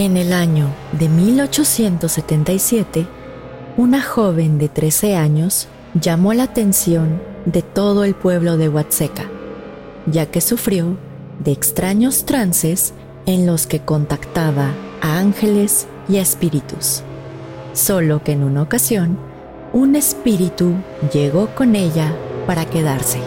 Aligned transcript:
En 0.00 0.16
el 0.16 0.32
año 0.32 0.74
de 0.92 1.10
1877, 1.10 3.06
una 3.76 4.00
joven 4.00 4.56
de 4.56 4.70
13 4.70 5.14
años 5.14 5.68
llamó 5.92 6.32
la 6.32 6.44
atención 6.44 7.20
de 7.44 7.60
todo 7.60 8.04
el 8.04 8.14
pueblo 8.14 8.56
de 8.56 8.70
Huatseca, 8.70 9.28
ya 10.06 10.24
que 10.24 10.40
sufrió 10.40 10.96
de 11.44 11.52
extraños 11.52 12.24
trances 12.24 12.94
en 13.26 13.44
los 13.44 13.66
que 13.66 13.80
contactaba 13.80 14.70
a 15.02 15.18
ángeles 15.18 15.86
y 16.08 16.16
a 16.16 16.22
espíritus. 16.22 17.02
Solo 17.74 18.24
que 18.24 18.32
en 18.32 18.42
una 18.42 18.62
ocasión, 18.62 19.18
un 19.74 19.96
espíritu 19.96 20.76
llegó 21.12 21.48
con 21.54 21.76
ella 21.76 22.16
para 22.46 22.64
quedarse. 22.64 23.18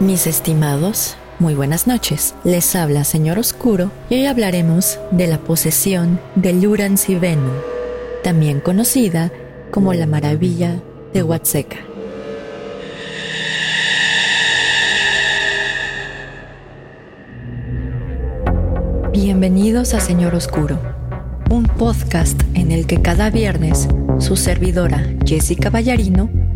Mis 0.00 0.26
estimados, 0.26 1.14
muy 1.42 1.54
buenas 1.54 1.88
noches. 1.88 2.36
Les 2.44 2.76
habla 2.76 3.02
Señor 3.02 3.36
Oscuro 3.36 3.90
y 4.08 4.14
hoy 4.14 4.26
hablaremos 4.26 5.00
de 5.10 5.26
la 5.26 5.38
posesión 5.38 6.20
de 6.36 6.52
Luran 6.52 6.96
Sivenu, 6.96 7.50
también 8.22 8.60
conocida 8.60 9.32
como 9.72 9.92
la 9.92 10.06
maravilla 10.06 10.80
de 11.12 11.24
Huatseca. 11.24 11.78
Bienvenidos 19.12 19.94
a 19.94 20.00
Señor 20.00 20.36
Oscuro, 20.36 20.78
un 21.50 21.64
podcast 21.64 22.40
en 22.54 22.70
el 22.70 22.86
que 22.86 23.02
cada 23.02 23.30
viernes 23.30 23.88
su 24.20 24.36
servidora 24.36 25.04
Jessica 25.26 25.70
Ballarino 25.70 26.41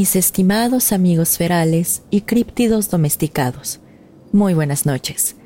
Mis 0.00 0.16
estimados 0.16 0.92
amigos 0.92 1.36
ferales 1.36 2.04
y 2.08 2.22
críptidos 2.22 2.88
domesticados. 2.88 3.80
Muy 4.32 4.54
buenas 4.54 4.86
noches. 4.86 5.36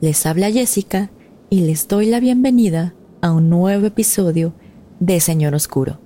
Les 0.00 0.26
habla 0.26 0.50
Jessica 0.50 1.12
y 1.48 1.60
les 1.60 1.86
doy 1.86 2.06
la 2.06 2.18
bienvenida 2.18 2.92
a 3.20 3.30
un 3.30 3.48
nuevo 3.48 3.86
episodio 3.86 4.52
de 4.98 5.20
Señor 5.20 5.54
Oscuro. 5.54 6.00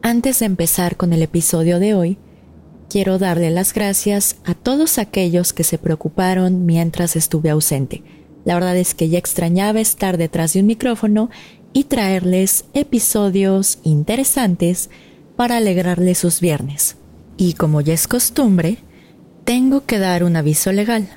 Antes 0.00 0.38
de 0.38 0.46
empezar 0.46 0.96
con 0.96 1.12
el 1.12 1.20
episodio 1.20 1.78
de 1.78 1.92
hoy, 1.92 2.16
quiero 2.88 3.18
darle 3.18 3.50
las 3.50 3.74
gracias 3.74 4.36
a 4.46 4.54
todos 4.54 4.96
aquellos 4.96 5.52
que 5.52 5.62
se 5.62 5.76
preocuparon 5.76 6.64
mientras 6.64 7.16
estuve 7.16 7.50
ausente. 7.50 8.02
La 8.46 8.54
verdad 8.54 8.78
es 8.78 8.94
que 8.94 9.10
ya 9.10 9.18
extrañaba 9.18 9.80
estar 9.80 10.16
detrás 10.16 10.54
de 10.54 10.60
un 10.60 10.66
micrófono 10.68 11.28
y 11.74 11.84
traerles 11.84 12.64
episodios 12.72 13.78
interesantes 13.82 14.88
para 15.36 15.58
alegrarles 15.58 16.16
sus 16.16 16.40
viernes. 16.40 16.96
Y 17.40 17.54
como 17.54 17.80
ya 17.80 17.94
es 17.94 18.06
costumbre, 18.06 18.76
tengo 19.44 19.86
que 19.86 19.98
dar 19.98 20.24
un 20.24 20.36
aviso 20.36 20.72
legal, 20.72 21.08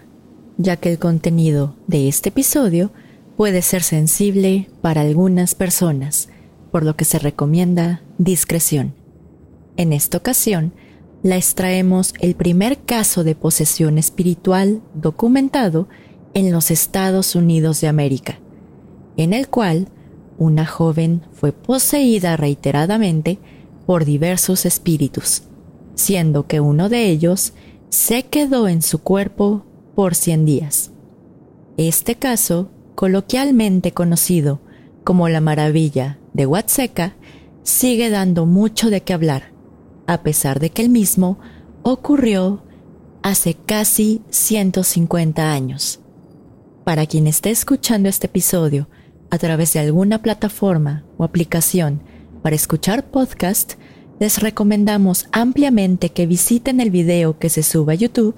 ya 0.58 0.78
que 0.78 0.90
el 0.90 0.98
contenido 0.98 1.76
de 1.88 2.08
este 2.08 2.30
episodio 2.30 2.94
puede 3.36 3.62
ser 3.62 3.84
sensible 3.84 4.70
para 4.82 5.02
algunas 5.02 5.54
personas, 5.54 6.30
por 6.72 6.86
lo 6.86 6.96
que 6.96 7.04
se 7.04 7.20
recomienda 7.20 8.04
discreción. 8.20 8.96
En 9.76 9.92
esta 9.92 10.18
ocasión, 10.18 10.72
la 11.24 11.36
extraemos 11.36 12.14
el 12.22 12.36
primer 12.36 12.80
caso 12.86 13.26
de 13.26 13.36
posesión 13.36 13.98
espiritual 13.98 14.82
documentado 14.94 15.90
en 16.34 16.54
los 16.54 16.72
Estados 16.72 17.36
Unidos 17.36 17.82
de 17.82 17.90
América, 17.90 18.40
en 19.18 19.34
el 19.34 19.50
cual 19.50 19.90
una 20.38 20.66
joven 20.66 21.24
fue 21.34 21.52
poseída 21.52 22.38
reiteradamente 22.38 23.40
por 23.86 24.06
diversos 24.06 24.66
espíritus 24.66 25.44
siendo 25.96 26.48
que 26.48 26.60
uno 26.60 26.90
de 26.90 27.08
ellos 27.10 27.54
se 27.90 28.24
quedó 28.24 28.68
en 28.68 28.82
su 28.82 29.00
cuerpo 29.00 29.66
por 29.96 30.16
100 30.16 30.46
días. 30.46 30.92
Este 31.78 32.16
caso, 32.16 32.70
coloquialmente 32.96 33.92
conocido 33.92 34.62
como 35.04 35.30
la 35.30 35.42
maravilla 35.42 36.20
de 36.34 36.46
Huatseca, 36.46 37.16
sigue 37.64 38.10
dando 38.10 38.46
mucho 38.46 38.90
de 38.90 39.02
qué 39.02 39.14
hablar, 39.14 39.52
a 40.08 40.22
pesar 40.24 40.60
de 40.60 40.70
que 40.70 40.82
el 40.82 40.90
mismo 40.90 41.40
ocurrió 41.84 42.64
hace 43.22 43.56
casi 43.56 44.22
150 44.30 45.52
años. 45.52 46.00
Para 46.84 47.06
quien 47.06 47.28
esté 47.28 47.52
escuchando 47.52 48.10
este 48.10 48.28
episodio 48.28 48.90
a 49.30 49.38
través 49.38 49.74
de 49.74 49.80
alguna 49.80 50.22
plataforma 50.22 51.06
o 51.18 51.24
aplicación 51.24 52.02
para 52.42 52.56
escuchar 52.56 53.10
podcast, 53.10 53.74
les 54.20 54.42
recomendamos 54.42 55.28
ampliamente 55.32 56.10
que 56.10 56.28
visiten 56.28 56.80
el 56.80 56.92
video 56.92 57.38
que 57.40 57.50
se 57.50 57.64
suba 57.64 57.94
a 57.94 57.96
YouTube, 57.96 58.36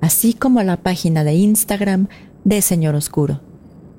así 0.00 0.34
como 0.34 0.62
la 0.62 0.76
página 0.76 1.24
de 1.24 1.34
Instagram 1.34 2.08
de 2.44 2.62
Señor 2.62 2.94
Oscuro, 2.94 3.40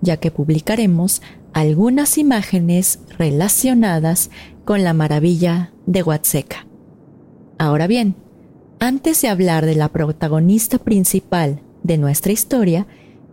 ya 0.02 0.18
que 0.18 0.32
publicaremos 0.32 1.22
algunas 1.54 2.18
imágenes 2.18 3.00
relacionadas 3.18 4.30
con 4.64 4.84
la 4.84 4.94
maravilla 4.94 5.74
de 5.86 6.04
Huatseca. 6.04 6.68
Ahora 7.58 7.88
bien, 7.88 8.16
antes 8.80 9.22
de 9.22 9.30
hablar 9.30 9.66
de 9.66 9.76
la 9.76 9.90
protagonista 9.90 10.78
principal 10.78 11.62
de 11.84 11.98
nuestra 11.98 12.32
historia, 12.32 12.86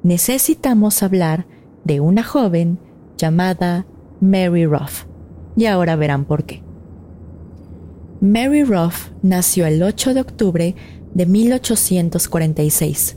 necesitamos 0.03 1.03
hablar 1.03 1.47
de 1.85 2.01
una 2.01 2.23
joven 2.23 2.79
llamada 3.19 3.87
Mary 4.21 4.65
Ruff. 4.65 5.05
Y 5.57 5.67
ahora 5.67 5.97
verán 5.97 6.25
por 6.25 6.45
qué. 6.45 6.64
Mary 8.21 8.65
Ruff 8.65 9.11
nació 9.23 9.67
el 9.67 9.83
8 9.83 10.15
de 10.15 10.21
octubre 10.21 10.75
de 11.15 11.27
1846 11.27 13.17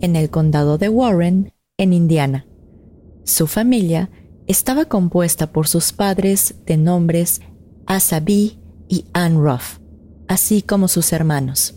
en 0.00 0.16
el 0.16 0.30
condado 0.30 0.78
de 0.78 0.88
Warren, 0.88 1.52
en 1.78 1.92
Indiana. 1.92 2.46
Su 3.24 3.46
familia 3.46 4.10
estaba 4.46 4.86
compuesta 4.86 5.52
por 5.52 5.66
sus 5.66 5.92
padres 5.92 6.54
de 6.64 6.76
nombres 6.76 7.40
Asa 7.86 8.22
y 8.26 9.04
Anne 9.12 9.38
Ruff, 9.38 9.78
así 10.28 10.62
como 10.62 10.88
sus 10.88 11.12
hermanos. 11.12 11.74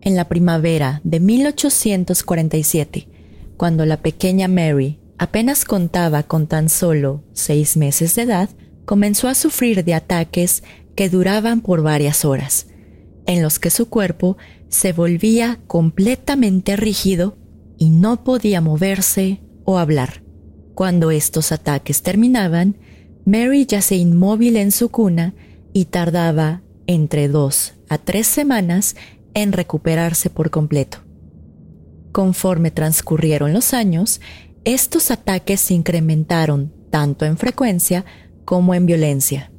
En 0.00 0.14
la 0.16 0.28
primavera 0.28 1.00
de 1.02 1.20
1847, 1.20 3.08
cuando 3.56 3.86
la 3.86 3.96
pequeña 3.96 4.48
Mary 4.48 5.00
apenas 5.18 5.64
contaba 5.64 6.22
con 6.22 6.46
tan 6.46 6.68
solo 6.68 7.24
seis 7.32 7.76
meses 7.76 8.14
de 8.14 8.22
edad, 8.22 8.50
comenzó 8.84 9.28
a 9.28 9.34
sufrir 9.34 9.84
de 9.84 9.94
ataques 9.94 10.62
que 10.96 11.08
duraban 11.08 11.60
por 11.60 11.82
varias 11.82 12.24
horas, 12.24 12.66
en 13.26 13.42
los 13.42 13.58
que 13.58 13.70
su 13.70 13.88
cuerpo 13.88 14.36
se 14.68 14.92
volvía 14.92 15.60
completamente 15.66 16.74
rígido 16.74 17.36
y 17.78 17.90
no 17.90 18.24
podía 18.24 18.60
moverse 18.60 19.42
o 19.64 19.78
hablar. 19.78 20.22
Cuando 20.74 21.10
estos 21.10 21.52
ataques 21.52 22.02
terminaban, 22.02 22.78
Mary 23.24 23.66
yacía 23.66 23.98
inmóvil 23.98 24.56
en 24.56 24.72
su 24.72 24.88
cuna 24.88 25.34
y 25.72 25.86
tardaba 25.86 26.62
entre 26.86 27.28
dos 27.28 27.74
a 27.88 27.98
tres 27.98 28.26
semanas 28.26 28.96
en 29.34 29.52
recuperarse 29.52 30.30
por 30.30 30.50
completo. 30.50 30.98
Conforme 32.12 32.70
transcurrieron 32.70 33.52
los 33.52 33.74
años, 33.74 34.20
estos 34.64 35.10
ataques 35.10 35.60
se 35.60 35.74
incrementaron 35.74 36.72
tanto 36.90 37.26
en 37.26 37.36
frecuencia 37.36 38.04
como 38.44 38.74
en 38.74 38.86
violencia. 38.86 39.50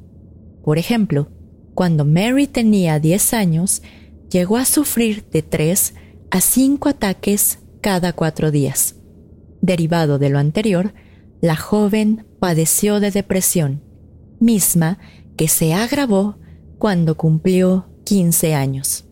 Por 0.68 0.76
ejemplo, 0.76 1.30
cuando 1.72 2.04
Mary 2.04 2.46
tenía 2.46 3.00
10 3.00 3.32
años, 3.32 3.80
llegó 4.30 4.58
a 4.58 4.66
sufrir 4.66 5.24
de 5.30 5.40
3 5.40 5.94
a 6.30 6.42
5 6.42 6.90
ataques 6.90 7.60
cada 7.80 8.12
cuatro 8.12 8.50
días. 8.50 8.96
Derivado 9.62 10.18
de 10.18 10.28
lo 10.28 10.38
anterior, 10.38 10.92
la 11.40 11.56
joven 11.56 12.26
padeció 12.38 13.00
de 13.00 13.10
depresión, 13.10 13.82
misma 14.40 14.98
que 15.38 15.48
se 15.48 15.72
agravó 15.72 16.36
cuando 16.76 17.16
cumplió 17.16 17.88
15 18.04 18.54
años. 18.54 19.06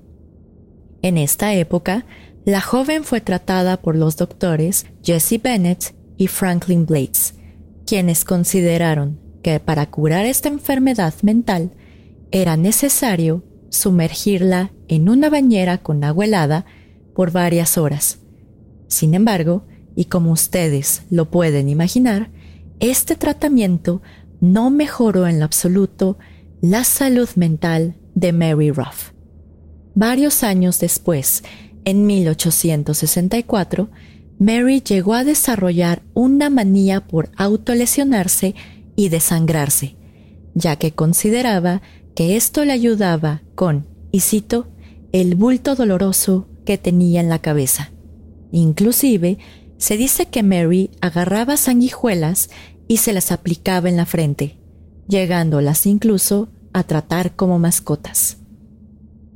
En 1.00 1.16
esta 1.16 1.54
época, 1.54 2.04
la 2.44 2.60
joven 2.60 3.02
fue 3.02 3.22
tratada 3.22 3.80
por 3.80 3.96
los 3.96 4.18
doctores 4.18 4.84
Jesse 5.02 5.40
Bennett 5.42 5.94
y 6.18 6.26
Franklin 6.26 6.84
Blades, 6.84 7.34
quienes 7.86 8.26
consideraron 8.26 9.24
que 9.46 9.60
para 9.60 9.88
curar 9.88 10.26
esta 10.26 10.48
enfermedad 10.48 11.14
mental 11.22 11.70
era 12.32 12.56
necesario 12.56 13.44
sumergirla 13.68 14.72
en 14.88 15.08
una 15.08 15.30
bañera 15.30 15.78
con 15.78 16.02
agua 16.02 16.24
helada 16.24 16.66
por 17.14 17.30
varias 17.30 17.78
horas. 17.78 18.18
Sin 18.88 19.14
embargo, 19.14 19.64
y 19.94 20.06
como 20.06 20.32
ustedes 20.32 21.02
lo 21.10 21.30
pueden 21.30 21.68
imaginar, 21.68 22.32
este 22.80 23.14
tratamiento 23.14 24.02
no 24.40 24.70
mejoró 24.70 25.28
en 25.28 25.38
lo 25.38 25.44
absoluto 25.44 26.18
la 26.60 26.82
salud 26.82 27.28
mental 27.36 27.94
de 28.16 28.32
Mary 28.32 28.72
Ruff. 28.72 29.12
Varios 29.94 30.42
años 30.42 30.80
después, 30.80 31.44
en 31.84 32.04
1864, 32.04 33.90
Mary 34.40 34.80
llegó 34.80 35.14
a 35.14 35.22
desarrollar 35.22 36.02
una 36.14 36.50
manía 36.50 37.06
por 37.06 37.30
autolesionarse 37.36 38.56
y 38.96 39.10
desangrarse, 39.10 39.96
ya 40.54 40.76
que 40.76 40.92
consideraba 40.92 41.82
que 42.14 42.36
esto 42.36 42.64
le 42.64 42.72
ayudaba 42.72 43.42
con, 43.54 43.86
y 44.10 44.20
cito, 44.20 44.68
el 45.12 45.34
bulto 45.34 45.76
doloroso 45.76 46.48
que 46.64 46.78
tenía 46.78 47.20
en 47.20 47.28
la 47.28 47.38
cabeza. 47.40 47.92
Inclusive, 48.50 49.38
se 49.78 49.96
dice 49.96 50.26
que 50.26 50.42
Mary 50.42 50.90
agarraba 51.00 51.56
sanguijuelas 51.56 52.50
y 52.88 52.96
se 52.98 53.12
las 53.12 53.30
aplicaba 53.32 53.88
en 53.88 53.96
la 53.96 54.06
frente, 54.06 54.58
llegándolas 55.08 55.86
incluso 55.86 56.48
a 56.72 56.82
tratar 56.84 57.36
como 57.36 57.58
mascotas. 57.58 58.38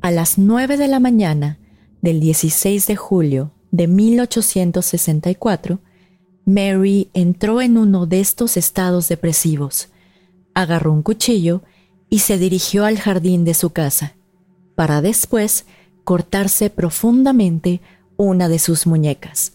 A 0.00 0.10
las 0.10 0.38
nueve 0.38 0.76
de 0.76 0.88
la 0.88 1.00
mañana 1.00 1.58
del 2.00 2.20
16 2.20 2.86
de 2.86 2.96
julio 2.96 3.54
de 3.70 3.86
1864, 3.86 5.80
Mary 6.44 7.08
entró 7.14 7.60
en 7.60 7.76
uno 7.76 8.06
de 8.06 8.20
estos 8.20 8.56
estados 8.56 9.08
depresivos, 9.08 9.88
agarró 10.54 10.92
un 10.92 11.02
cuchillo 11.02 11.62
y 12.08 12.20
se 12.20 12.38
dirigió 12.38 12.84
al 12.84 12.98
jardín 12.98 13.44
de 13.44 13.54
su 13.54 13.70
casa, 13.70 14.14
para 14.74 15.00
después 15.02 15.66
cortarse 16.04 16.70
profundamente 16.70 17.80
una 18.16 18.48
de 18.48 18.58
sus 18.58 18.86
muñecas. 18.86 19.52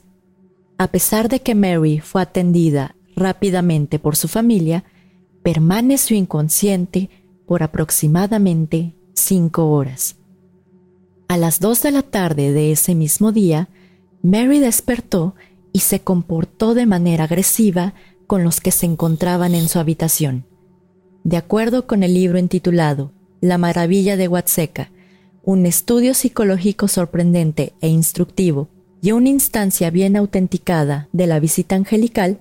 A 0.77 0.87
pesar 0.87 1.29
de 1.29 1.41
que 1.41 1.55
Mary 1.55 1.99
fue 1.99 2.21
atendida 2.21 2.95
rápidamente 3.15 3.99
por 3.99 4.15
su 4.15 4.27
familia, 4.27 4.83
permaneció 5.43 6.17
inconsciente 6.17 7.09
por 7.45 7.63
aproximadamente 7.63 8.93
cinco 9.13 9.71
horas. 9.71 10.15
A 11.27 11.37
las 11.37 11.59
dos 11.59 11.81
de 11.81 11.91
la 11.91 12.01
tarde 12.01 12.51
de 12.51 12.71
ese 12.71 12.95
mismo 12.95 13.31
día, 13.31 13.69
Mary 14.21 14.59
despertó 14.59 15.35
y 15.75 15.79
se 15.79 15.99
comportó 15.99 16.73
de 16.73 16.85
manera 16.85 17.25
agresiva 17.25 17.95
con 18.27 18.45
los 18.45 18.61
que 18.61 18.71
se 18.71 18.85
encontraban 18.85 19.53
en 19.53 19.67
su 19.67 19.77
habitación. 19.77 20.45
De 21.25 21.35
acuerdo 21.35 21.85
con 21.85 22.01
el 22.01 22.13
libro 22.13 22.39
intitulado 22.39 23.11
La 23.41 23.57
maravilla 23.57 24.15
de 24.15 24.29
Huatseca, 24.29 24.89
un 25.43 25.65
estudio 25.65 26.13
psicológico 26.13 26.87
sorprendente 26.87 27.73
e 27.81 27.89
instructivo 27.89 28.69
y 29.01 29.11
una 29.11 29.27
instancia 29.27 29.89
bien 29.89 30.15
autenticada 30.15 31.09
de 31.11 31.27
la 31.27 31.41
visita 31.41 31.75
angelical, 31.75 32.39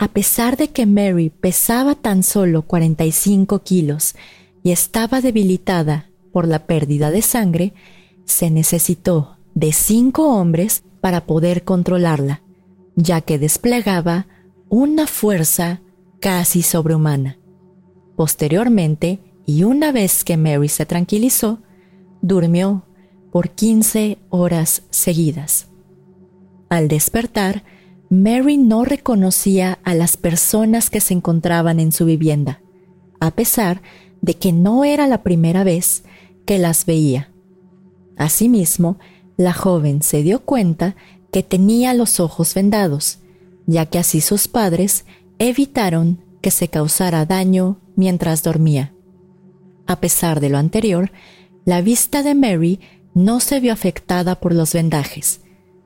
a 0.00 0.08
pesar 0.08 0.56
de 0.56 0.70
que 0.70 0.84
Mary 0.84 1.30
pesaba 1.30 1.94
tan 1.94 2.24
solo 2.24 2.62
45 2.62 3.62
kilos 3.62 4.16
y 4.64 4.72
estaba 4.72 5.20
debilitada 5.20 6.10
por 6.32 6.48
la 6.48 6.66
pérdida 6.66 7.12
de 7.12 7.22
sangre, 7.22 7.72
se 8.24 8.50
necesitó 8.50 9.36
de 9.54 9.70
cinco 9.70 10.34
hombres 10.36 10.82
para 11.00 11.24
poder 11.24 11.62
controlarla, 11.62 12.40
ya 12.96 13.20
que 13.20 13.38
desplegaba 13.38 14.26
una 14.68 15.06
fuerza 15.06 15.80
casi 16.20 16.62
sobrehumana. 16.62 17.38
Posteriormente, 18.16 19.20
y 19.46 19.64
una 19.64 19.92
vez 19.92 20.24
que 20.24 20.36
Mary 20.36 20.68
se 20.68 20.86
tranquilizó, 20.86 21.60
durmió 22.22 22.86
por 23.30 23.50
15 23.50 24.18
horas 24.30 24.82
seguidas. 24.90 25.68
Al 26.68 26.88
despertar, 26.88 27.64
Mary 28.08 28.56
no 28.56 28.84
reconocía 28.84 29.78
a 29.82 29.94
las 29.94 30.16
personas 30.16 30.88
que 30.88 31.00
se 31.00 31.14
encontraban 31.14 31.80
en 31.80 31.92
su 31.92 32.04
vivienda, 32.04 32.60
a 33.20 33.32
pesar 33.32 33.82
de 34.22 34.34
que 34.34 34.52
no 34.52 34.84
era 34.84 35.06
la 35.06 35.22
primera 35.22 35.64
vez 35.64 36.04
que 36.46 36.58
las 36.58 36.86
veía. 36.86 37.30
Asimismo, 38.16 38.98
la 39.36 39.52
joven 39.52 40.02
se 40.02 40.22
dio 40.22 40.40
cuenta 40.40 40.94
que 41.34 41.42
tenía 41.42 41.94
los 41.94 42.20
ojos 42.20 42.54
vendados, 42.54 43.18
ya 43.66 43.86
que 43.86 43.98
así 43.98 44.20
sus 44.20 44.46
padres 44.46 45.04
evitaron 45.40 46.22
que 46.40 46.52
se 46.52 46.68
causara 46.68 47.26
daño 47.26 47.80
mientras 47.96 48.44
dormía. 48.44 48.94
A 49.88 49.98
pesar 49.98 50.38
de 50.38 50.48
lo 50.48 50.58
anterior, 50.58 51.10
la 51.64 51.82
vista 51.82 52.22
de 52.22 52.36
Mary 52.36 52.78
no 53.14 53.40
se 53.40 53.58
vio 53.58 53.72
afectada 53.72 54.36
por 54.36 54.54
los 54.54 54.74
vendajes, 54.74 55.40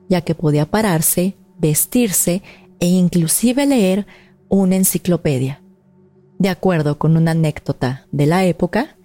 ya 0.07 0.21
que 0.21 0.35
podía 0.35 0.67
pararse, 0.67 1.35
vestirse 1.57 2.43
e 2.79 2.85
inclusive 2.85 3.65
leer 3.65 4.05
una 4.49 4.75
enciclopedia. 4.75 5.63
De 6.37 6.49
acuerdo 6.49 6.99
con 6.99 7.17
una 7.17 7.31
anécdota 7.31 8.05
de 8.11 8.27
la 8.27 8.45
época, 8.45 8.97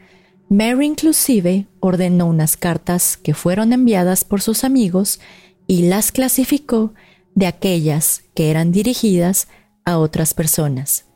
Mary 0.50 0.84
inclusive 0.84 1.68
ordenó 1.80 2.26
unas 2.26 2.58
cartas 2.58 3.16
que 3.16 3.32
fueron 3.32 3.72
enviadas 3.72 4.24
por 4.24 4.42
sus 4.42 4.62
amigos 4.62 5.20
y 5.66 5.82
las 5.88 6.12
clasificó 6.12 6.94
de 7.34 7.46
aquellas 7.46 8.22
que 8.34 8.50
eran 8.50 8.72
dirigidas 8.72 9.48
a 9.84 9.98
otras 9.98 10.34
personas. 10.34 11.06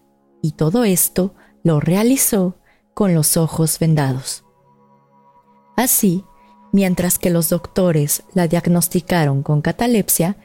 Y 0.43 0.53
todo 0.53 0.85
esto 0.85 1.35
lo 1.63 1.81
realizó 1.81 2.57
con 2.95 3.15
los 3.15 3.37
ojos 3.37 3.79
vendados. 3.79 4.45
Así, 5.77 6.25
Mientras 6.73 7.19
que 7.19 7.31
los 7.31 7.49
doctores 7.49 8.25
la 8.35 8.47
diagnosticaron 8.47 9.43
con 9.43 9.63
catalepsia, 9.63 10.37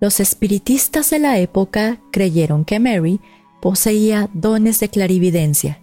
los 0.00 0.20
espiritistas 0.20 1.10
de 1.10 1.18
la 1.18 1.38
época 1.38 2.00
creyeron 2.12 2.64
que 2.64 2.80
Mary 2.80 3.20
poseía 3.60 4.30
dones 4.32 4.80
de 4.80 4.88
clarividencia, 4.88 5.80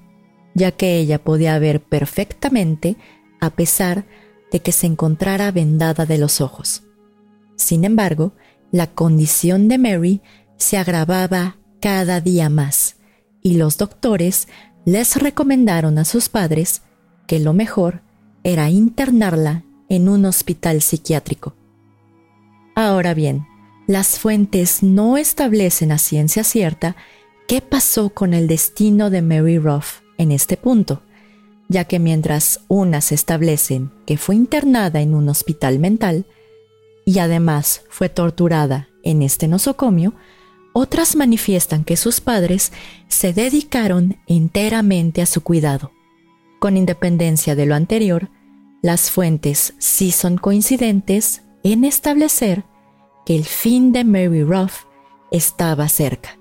ya 0.56 0.72
que 0.72 0.98
ella 0.98 1.24
podía 1.24 1.58
ver 1.60 1.82
perfectamente 1.82 2.96
a 3.40 3.52
pesar 3.52 4.06
de 4.52 4.62
que 4.62 4.72
se 4.72 4.88
encontrara 4.88 5.52
vendada 5.52 6.06
de 6.06 6.18
los 6.18 6.42
ojos. 6.42 6.84
Sin 7.56 7.86
embargo, 7.86 8.34
la 8.72 8.88
condición 8.88 9.68
de 9.68 9.78
Mary 9.78 10.22
se 10.58 10.78
agravaba 10.78 11.58
cada 11.80 12.22
día 12.22 12.50
más 12.50 12.98
y 13.42 13.58
los 13.58 13.78
doctores 13.78 14.48
les 14.86 15.16
recomendaron 15.16 15.98
a 15.98 16.06
sus 16.06 16.30
padres 16.30 16.82
que 17.28 17.40
lo 17.40 17.54
mejor 17.54 18.02
era 18.44 18.70
internarla 18.70 19.64
en 19.90 20.10
un 20.10 20.26
hospital 20.26 20.82
psiquiátrico. 20.82 21.56
Ahora 22.76 23.14
bien, 23.14 23.46
las 23.88 24.20
fuentes 24.20 24.82
no 24.82 25.18
establecen 25.18 25.92
a 25.92 25.98
ciencia 25.98 26.44
cierta 26.44 26.96
qué 27.48 27.62
pasó 27.62 28.10
con 28.10 28.34
el 28.34 28.48
destino 28.48 29.10
de 29.10 29.22
Mary 29.22 29.60
Ruff 29.60 30.00
en 30.18 30.32
este 30.32 30.58
punto, 30.58 31.04
ya 31.70 31.86
que 31.86 32.00
mientras 32.00 32.62
unas 32.68 33.12
establecen 33.12 33.92
que 34.06 34.18
fue 34.18 34.36
internada 34.36 35.02
en 35.02 35.14
un 35.14 35.30
hospital 35.30 35.80
mental 35.80 36.26
y 37.06 37.20
además 37.20 37.84
fue 37.90 38.10
torturada 38.10 38.88
en 39.04 39.22
este 39.22 39.48
nosocomio, 39.48 40.14
otras 40.74 41.16
manifiestan 41.16 41.84
que 41.84 41.98
sus 41.98 42.22
padres 42.22 42.72
se 43.08 43.34
dedicaron 43.34 44.18
enteramente 44.28 45.22
a 45.22 45.26
su 45.26 45.42
cuidado. 45.42 45.92
Con 46.60 46.78
independencia 46.78 47.56
de 47.56 47.66
lo 47.66 47.76
anterior, 47.76 48.30
las 48.82 49.12
fuentes 49.12 49.76
sí 49.78 50.12
son 50.12 50.38
coincidentes 50.38 51.44
en 51.64 51.84
establecer 51.84 52.64
que 53.26 53.36
el 53.36 53.46
fin 53.46 53.92
de 53.92 54.04
Mary 54.04 54.44
Ruff 54.44 54.84
estaba 55.32 55.88
cerca. 55.90 56.38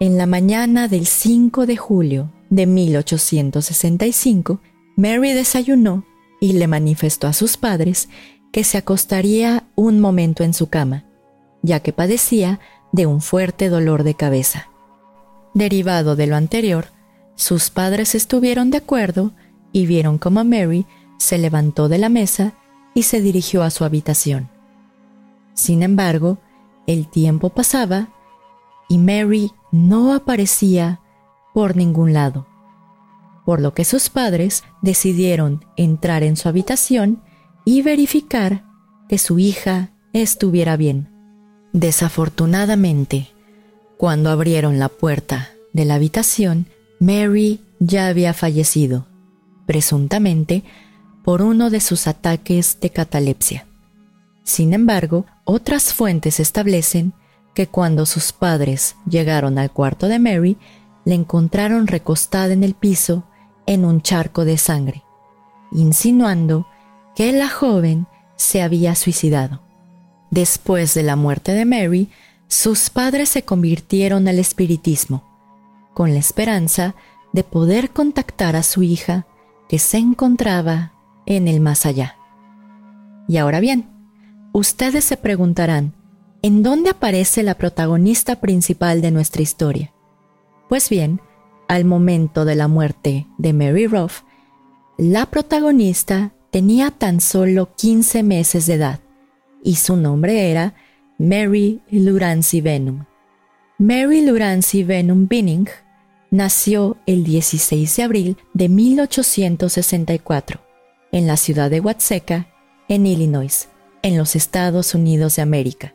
En 0.00 0.18
la 0.18 0.26
mañana 0.26 0.88
del 0.88 1.06
5 1.06 1.66
de 1.66 1.76
julio 1.76 2.32
de 2.50 2.66
1865, 2.66 4.60
Mary 4.96 5.32
desayunó 5.32 6.04
y 6.40 6.52
le 6.54 6.66
manifestó 6.66 7.26
a 7.26 7.32
sus 7.32 7.56
padres 7.56 8.08
que 8.54 8.62
se 8.62 8.78
acostaría 8.78 9.64
un 9.74 9.98
momento 9.98 10.44
en 10.44 10.54
su 10.54 10.68
cama, 10.68 11.02
ya 11.62 11.80
que 11.80 11.92
padecía 11.92 12.60
de 12.92 13.04
un 13.04 13.20
fuerte 13.20 13.68
dolor 13.68 14.04
de 14.04 14.14
cabeza. 14.14 14.68
Derivado 15.54 16.14
de 16.14 16.28
lo 16.28 16.36
anterior, 16.36 16.86
sus 17.34 17.70
padres 17.70 18.14
estuvieron 18.14 18.70
de 18.70 18.76
acuerdo 18.76 19.32
y 19.72 19.86
vieron 19.86 20.18
cómo 20.18 20.44
Mary 20.44 20.86
se 21.18 21.36
levantó 21.36 21.88
de 21.88 21.98
la 21.98 22.08
mesa 22.08 22.52
y 22.94 23.02
se 23.02 23.20
dirigió 23.20 23.64
a 23.64 23.70
su 23.70 23.84
habitación. 23.84 24.48
Sin 25.54 25.82
embargo, 25.82 26.38
el 26.86 27.08
tiempo 27.08 27.48
pasaba 27.48 28.10
y 28.88 28.98
Mary 28.98 29.50
no 29.72 30.14
aparecía 30.14 31.00
por 31.52 31.74
ningún 31.74 32.12
lado, 32.12 32.46
por 33.44 33.60
lo 33.60 33.74
que 33.74 33.84
sus 33.84 34.10
padres 34.10 34.62
decidieron 34.80 35.64
entrar 35.76 36.22
en 36.22 36.36
su 36.36 36.48
habitación 36.48 37.23
y 37.64 37.82
verificar 37.82 38.64
que 39.08 39.18
su 39.18 39.38
hija 39.38 39.90
estuviera 40.12 40.76
bien. 40.76 41.08
Desafortunadamente, 41.72 43.28
cuando 43.96 44.30
abrieron 44.30 44.78
la 44.78 44.88
puerta 44.88 45.50
de 45.72 45.84
la 45.84 45.94
habitación, 45.94 46.66
Mary 47.00 47.60
ya 47.80 48.06
había 48.06 48.32
fallecido, 48.32 49.06
presuntamente 49.66 50.62
por 51.24 51.42
uno 51.42 51.70
de 51.70 51.80
sus 51.80 52.06
ataques 52.06 52.78
de 52.80 52.90
catalepsia. 52.90 53.66
Sin 54.42 54.74
embargo, 54.74 55.26
otras 55.44 55.94
fuentes 55.94 56.38
establecen 56.38 57.14
que 57.54 57.66
cuando 57.66 58.04
sus 58.04 58.32
padres 58.32 58.96
llegaron 59.08 59.58
al 59.58 59.70
cuarto 59.70 60.06
de 60.08 60.18
Mary, 60.18 60.58
la 61.04 61.14
encontraron 61.14 61.86
recostada 61.86 62.52
en 62.52 62.62
el 62.62 62.74
piso 62.74 63.24
en 63.66 63.84
un 63.84 64.02
charco 64.02 64.44
de 64.44 64.58
sangre, 64.58 65.02
insinuando 65.72 66.66
que 67.14 67.32
la 67.32 67.48
joven 67.48 68.06
se 68.36 68.62
había 68.62 68.94
suicidado. 68.94 69.60
Después 70.30 70.94
de 70.94 71.02
la 71.02 71.16
muerte 71.16 71.52
de 71.52 71.64
Mary, 71.64 72.10
sus 72.48 72.90
padres 72.90 73.28
se 73.28 73.44
convirtieron 73.44 74.28
al 74.28 74.38
espiritismo, 74.38 75.24
con 75.94 76.12
la 76.12 76.18
esperanza 76.18 76.94
de 77.32 77.44
poder 77.44 77.90
contactar 77.90 78.56
a 78.56 78.62
su 78.62 78.82
hija 78.82 79.26
que 79.68 79.78
se 79.78 79.98
encontraba 79.98 80.92
en 81.26 81.48
el 81.48 81.60
más 81.60 81.86
allá. 81.86 82.16
Y 83.26 83.38
ahora 83.38 83.60
bien, 83.60 83.88
ustedes 84.52 85.04
se 85.04 85.16
preguntarán, 85.16 85.94
¿en 86.42 86.62
dónde 86.62 86.90
aparece 86.90 87.42
la 87.42 87.54
protagonista 87.54 88.40
principal 88.40 89.00
de 89.00 89.10
nuestra 89.10 89.42
historia? 89.42 89.92
Pues 90.68 90.90
bien, 90.90 91.20
al 91.68 91.84
momento 91.84 92.44
de 92.44 92.54
la 92.54 92.68
muerte 92.68 93.26
de 93.38 93.52
Mary 93.52 93.86
Ruff, 93.86 94.22
la 94.98 95.26
protagonista 95.26 96.33
tenía 96.54 96.92
tan 96.92 97.20
solo 97.20 97.74
15 97.74 98.22
meses 98.22 98.66
de 98.66 98.74
edad 98.74 99.00
y 99.64 99.74
su 99.74 99.96
nombre 99.96 100.52
era 100.52 100.76
Mary 101.18 101.80
Lurancy 101.90 102.60
Venom. 102.60 103.06
Mary 103.78 104.24
Lurancy 104.24 104.84
Venom 104.84 105.26
Binning 105.26 105.68
nació 106.30 106.96
el 107.06 107.24
16 107.24 107.96
de 107.96 108.02
abril 108.04 108.36
de 108.52 108.68
1864 108.68 110.60
en 111.10 111.26
la 111.26 111.36
ciudad 111.36 111.70
de 111.70 111.80
Watseka, 111.80 112.46
en 112.88 113.06
Illinois, 113.06 113.68
en 114.02 114.16
los 114.16 114.36
Estados 114.36 114.94
Unidos 114.94 115.34
de 115.34 115.42
América. 115.42 115.92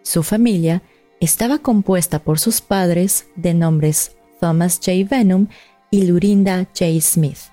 Su 0.00 0.22
familia 0.22 0.82
estaba 1.20 1.58
compuesta 1.58 2.20
por 2.20 2.38
sus 2.38 2.62
padres 2.62 3.26
de 3.36 3.52
nombres 3.52 4.16
Thomas 4.40 4.80
J. 4.82 5.06
Venom 5.10 5.48
y 5.90 6.06
Lurinda 6.06 6.66
J. 6.74 6.86
Smith. 7.02 7.50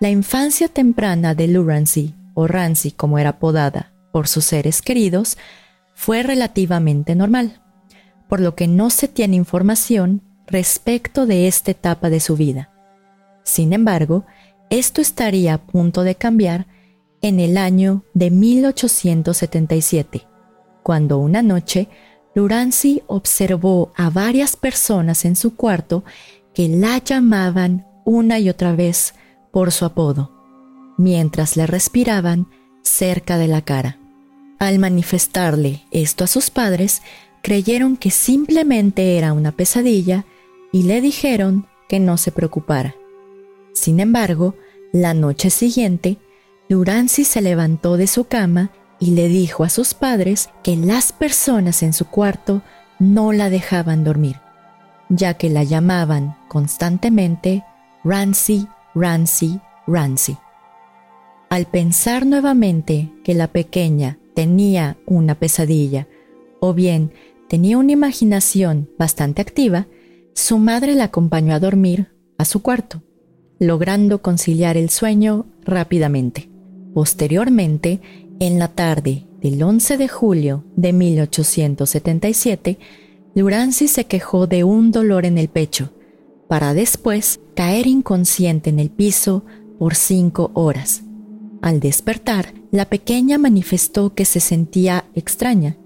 La 0.00 0.10
infancia 0.10 0.68
temprana 0.68 1.34
de 1.34 1.48
Lurancy, 1.48 2.14
o 2.34 2.46
Rancy 2.46 2.92
como 2.92 3.18
era 3.18 3.30
apodada 3.30 3.92
por 4.12 4.28
sus 4.28 4.44
seres 4.44 4.80
queridos, 4.80 5.36
fue 5.92 6.22
relativamente 6.22 7.16
normal, 7.16 7.60
por 8.28 8.38
lo 8.38 8.54
que 8.54 8.68
no 8.68 8.90
se 8.90 9.08
tiene 9.08 9.34
información 9.34 10.22
respecto 10.46 11.26
de 11.26 11.48
esta 11.48 11.72
etapa 11.72 12.10
de 12.10 12.20
su 12.20 12.36
vida. 12.36 12.70
Sin 13.42 13.72
embargo, 13.72 14.24
esto 14.70 15.00
estaría 15.00 15.54
a 15.54 15.58
punto 15.58 16.04
de 16.04 16.14
cambiar 16.14 16.68
en 17.20 17.40
el 17.40 17.58
año 17.58 18.04
de 18.14 18.30
1877, 18.30 20.28
cuando 20.84 21.18
una 21.18 21.42
noche 21.42 21.88
Lurancy 22.36 23.02
observó 23.08 23.90
a 23.96 24.10
varias 24.10 24.54
personas 24.54 25.24
en 25.24 25.34
su 25.34 25.56
cuarto 25.56 26.04
que 26.54 26.68
la 26.68 26.98
llamaban 26.98 27.84
una 28.04 28.38
y 28.38 28.48
otra 28.48 28.76
vez 28.76 29.14
por 29.52 29.72
su 29.72 29.84
apodo, 29.84 30.30
mientras 30.96 31.56
le 31.56 31.66
respiraban 31.66 32.48
cerca 32.82 33.38
de 33.38 33.48
la 33.48 33.62
cara. 33.62 33.98
Al 34.58 34.78
manifestarle 34.78 35.84
esto 35.90 36.24
a 36.24 36.26
sus 36.26 36.50
padres, 36.50 37.02
creyeron 37.42 37.96
que 37.96 38.10
simplemente 38.10 39.16
era 39.16 39.32
una 39.32 39.52
pesadilla 39.52 40.24
y 40.72 40.82
le 40.82 41.00
dijeron 41.00 41.66
que 41.88 42.00
no 42.00 42.16
se 42.16 42.32
preocupara. 42.32 42.94
Sin 43.72 44.00
embargo, 44.00 44.54
la 44.92 45.14
noche 45.14 45.50
siguiente, 45.50 46.18
Lurancy 46.68 47.24
se 47.24 47.40
levantó 47.40 47.96
de 47.96 48.06
su 48.06 48.24
cama 48.24 48.70
y 48.98 49.12
le 49.12 49.28
dijo 49.28 49.64
a 49.64 49.68
sus 49.68 49.94
padres 49.94 50.50
que 50.62 50.76
las 50.76 51.12
personas 51.12 51.82
en 51.82 51.92
su 51.92 52.06
cuarto 52.06 52.62
no 52.98 53.32
la 53.32 53.48
dejaban 53.48 54.02
dormir, 54.02 54.36
ya 55.08 55.34
que 55.34 55.50
la 55.50 55.62
llamaban 55.62 56.36
constantemente 56.48 57.64
Rancy, 58.02 58.66
Rancy, 58.98 59.60
Rancy. 59.86 60.36
Al 61.50 61.66
pensar 61.66 62.26
nuevamente 62.26 63.12
que 63.22 63.34
la 63.34 63.46
pequeña 63.46 64.18
tenía 64.34 64.98
una 65.06 65.36
pesadilla 65.36 66.08
o 66.60 66.74
bien 66.74 67.12
tenía 67.48 67.78
una 67.78 67.92
imaginación 67.92 68.90
bastante 68.98 69.40
activa, 69.40 69.86
su 70.34 70.58
madre 70.58 70.94
la 70.94 71.04
acompañó 71.04 71.54
a 71.54 71.60
dormir 71.60 72.08
a 72.38 72.44
su 72.44 72.60
cuarto, 72.60 73.02
logrando 73.58 74.20
conciliar 74.20 74.76
el 74.76 74.90
sueño 74.90 75.46
rápidamente. 75.62 76.48
Posteriormente, 76.92 78.00
en 78.40 78.58
la 78.58 78.68
tarde 78.68 79.26
del 79.40 79.62
11 79.62 79.96
de 79.96 80.08
julio 80.08 80.64
de 80.76 80.92
1877, 80.92 82.78
Lurancy 83.34 83.88
se 83.88 84.06
quejó 84.06 84.46
de 84.46 84.64
un 84.64 84.90
dolor 84.90 85.24
en 85.24 85.38
el 85.38 85.48
pecho, 85.48 85.92
para 86.48 86.74
después 86.74 87.40
caer 87.54 87.86
inconsciente 87.86 88.70
en 88.70 88.80
el 88.80 88.90
piso 88.90 89.44
por 89.78 89.94
cinco 89.94 90.50
horas. 90.54 91.02
Al 91.62 91.80
despertar, 91.80 92.54
la 92.70 92.86
pequeña 92.86 93.38
manifestó 93.38 94.14
que 94.14 94.24
se 94.24 94.40
sentía 94.40 95.04
extraña, 95.14 95.76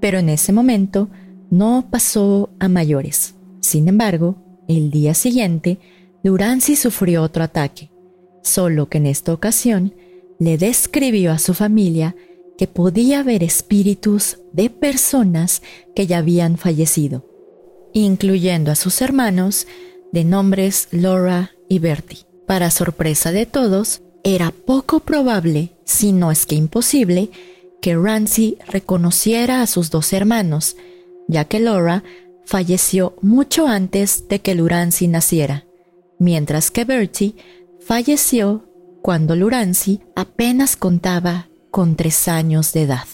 pero 0.00 0.18
en 0.18 0.28
ese 0.28 0.52
momento 0.52 1.08
no 1.50 1.86
pasó 1.90 2.50
a 2.58 2.68
mayores. 2.68 3.34
Sin 3.60 3.88
embargo, 3.88 4.36
el 4.68 4.90
día 4.90 5.14
siguiente, 5.14 5.78
Lurancy 6.22 6.76
sufrió 6.76 7.22
otro 7.22 7.44
ataque, 7.44 7.90
solo 8.42 8.88
que 8.88 8.98
en 8.98 9.06
esta 9.06 9.32
ocasión 9.32 9.94
le 10.38 10.58
describió 10.58 11.32
a 11.32 11.38
su 11.38 11.54
familia 11.54 12.16
que 12.56 12.66
podía 12.66 13.22
ver 13.22 13.42
espíritus 13.42 14.38
de 14.52 14.70
personas 14.70 15.62
que 15.94 16.06
ya 16.06 16.18
habían 16.18 16.56
fallecido, 16.56 17.26
incluyendo 17.92 18.70
a 18.70 18.74
sus 18.74 19.02
hermanos 19.02 19.66
de 20.12 20.24
nombres 20.24 20.88
Laura 20.90 21.52
y 21.68 21.78
Bertie. 21.78 22.26
Para 22.46 22.70
sorpresa 22.70 23.32
de 23.32 23.46
todos, 23.46 24.02
era 24.24 24.50
poco 24.50 25.00
probable, 25.00 25.72
si 25.84 26.12
no 26.12 26.30
es 26.30 26.46
que 26.46 26.56
imposible, 26.56 27.30
que 27.80 27.96
Rancy 27.96 28.58
reconociera 28.66 29.62
a 29.62 29.66
sus 29.66 29.90
dos 29.90 30.12
hermanos, 30.12 30.76
ya 31.28 31.44
que 31.44 31.60
Laura 31.60 32.02
falleció 32.44 33.14
mucho 33.22 33.66
antes 33.66 34.28
de 34.28 34.40
que 34.40 34.54
Lurancy 34.54 35.06
naciera, 35.08 35.64
mientras 36.18 36.70
que 36.70 36.84
Bertie 36.84 37.36
falleció 37.80 38.64
cuando 39.02 39.36
Lurancy 39.36 40.00
apenas 40.14 40.76
contaba 40.76 41.48
con 41.70 41.96
tres 41.96 42.28
años 42.28 42.72
de 42.72 42.82
edad. 42.82 43.06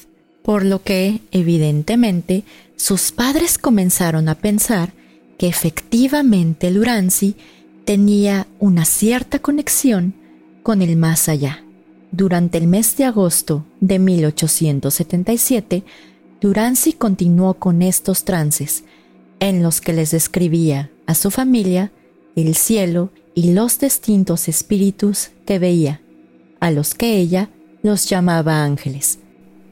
Por 0.43 0.65
lo 0.65 0.83
que, 0.83 1.21
evidentemente, 1.31 2.45
sus 2.77 3.13
padres 3.13 3.59
comenzaron 3.59 4.29
a 4.29 4.37
pensar 4.37 4.93
que 5.39 5.49
efectivamente 5.49 6.71
Lurancy 6.71 7.37
tenía 7.85 8.47
una 8.59 8.85
cierta 8.85 9.39
conexión 9.39 10.15
con 10.63 10.83
el 10.83 10.97
más 10.97 11.29
allá. 11.29 11.63
Durante 12.11 12.59
el 12.59 12.67
mes 12.67 12.97
de 12.97 13.05
agosto 13.05 13.65
de 13.81 13.99
1877, 13.99 15.85
Lurancy 16.41 16.93
continuó 16.93 17.55
con 17.55 17.83
estos 17.83 18.25
trances, 18.25 18.85
en 19.41 19.63
los 19.63 19.81
que 19.81 19.93
les 19.93 20.11
describía 20.13 20.91
a 21.07 21.15
su 21.15 21.31
familia 21.31 21.93
el 22.35 22.55
cielo 22.55 23.11
y 23.35 23.53
los 23.53 23.79
distintos 23.79 24.49
espíritus 24.49 25.31
que 25.45 25.59
veía, 25.59 26.01
a 26.61 26.71
los 26.71 26.95
que 26.95 27.17
ella 27.17 27.51
los 27.83 28.09
llamaba 28.09 28.65
ángeles. 28.65 29.19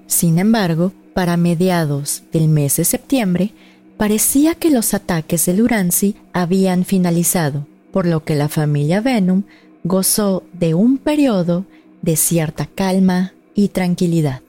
Sin 0.07 0.39
embargo, 0.39 0.93
para 1.15 1.37
mediados 1.37 2.25
del 2.33 2.49
mes 2.49 2.77
de 2.77 2.85
septiembre, 2.85 3.53
parecía 3.97 4.55
que 4.55 4.71
los 4.71 4.95
ataques 4.95 5.47
de 5.47 5.55
Lurancy 5.55 6.17
habían 6.33 6.85
finalizado, 6.85 7.67
por 7.93 8.07
lo 8.07 8.25
que 8.25 8.35
la 8.35 8.49
familia 8.49 9.01
Venom 9.01 9.45
gozó 9.85 10.43
de 10.53 10.75
un 10.75 10.99
periodo 10.99 11.65
de 12.03 12.17
cierta 12.17 12.67
calma 12.67 13.33
y 13.55 13.69
tranquilidad. 13.69 14.41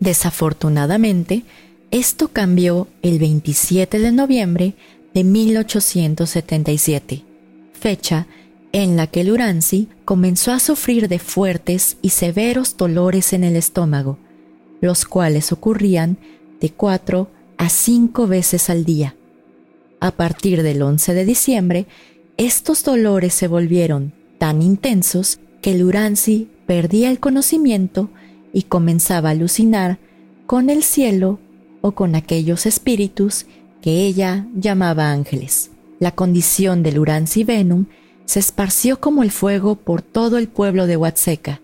Desafortunadamente, 0.00 1.44
esto 1.90 2.28
cambió 2.28 2.88
el 3.02 3.18
27 3.18 3.98
de 3.98 4.12
noviembre 4.12 4.74
de 5.12 5.24
1877, 5.24 7.24
fecha 7.72 8.28
en 8.72 8.96
la 8.96 9.08
que 9.08 9.24
Lurancy 9.24 9.88
comenzó 10.04 10.52
a 10.52 10.60
sufrir 10.60 11.08
de 11.08 11.18
fuertes 11.18 11.96
y 12.02 12.10
severos 12.10 12.76
dolores 12.76 13.32
en 13.32 13.42
el 13.42 13.56
estómago, 13.56 14.16
los 14.80 15.04
cuales 15.04 15.50
ocurrían 15.50 16.16
de 16.60 16.70
cuatro 16.70 17.28
a 17.60 17.68
cinco 17.68 18.26
veces 18.26 18.70
al 18.70 18.86
día. 18.86 19.14
A 20.00 20.12
partir 20.12 20.62
del 20.62 20.80
11 20.80 21.12
de 21.12 21.26
diciembre, 21.26 21.86
estos 22.38 22.82
dolores 22.82 23.34
se 23.34 23.48
volvieron 23.48 24.14
tan 24.38 24.62
intensos 24.62 25.40
que 25.60 25.76
Lurancy 25.76 26.48
perdía 26.64 27.10
el 27.10 27.20
conocimiento 27.20 28.08
y 28.54 28.62
comenzaba 28.62 29.28
a 29.28 29.32
alucinar 29.32 29.98
con 30.46 30.70
el 30.70 30.82
cielo 30.82 31.38
o 31.82 31.92
con 31.92 32.14
aquellos 32.14 32.64
espíritus 32.64 33.44
que 33.82 34.06
ella 34.06 34.46
llamaba 34.54 35.12
ángeles. 35.12 35.70
La 35.98 36.12
condición 36.12 36.82
de 36.82 36.92
Lurancy 36.92 37.44
Venum 37.44 37.84
se 38.24 38.40
esparció 38.40 39.00
como 39.00 39.22
el 39.22 39.32
fuego 39.32 39.76
por 39.76 40.00
todo 40.00 40.38
el 40.38 40.48
pueblo 40.48 40.86
de 40.86 40.96
Huatseca, 40.96 41.60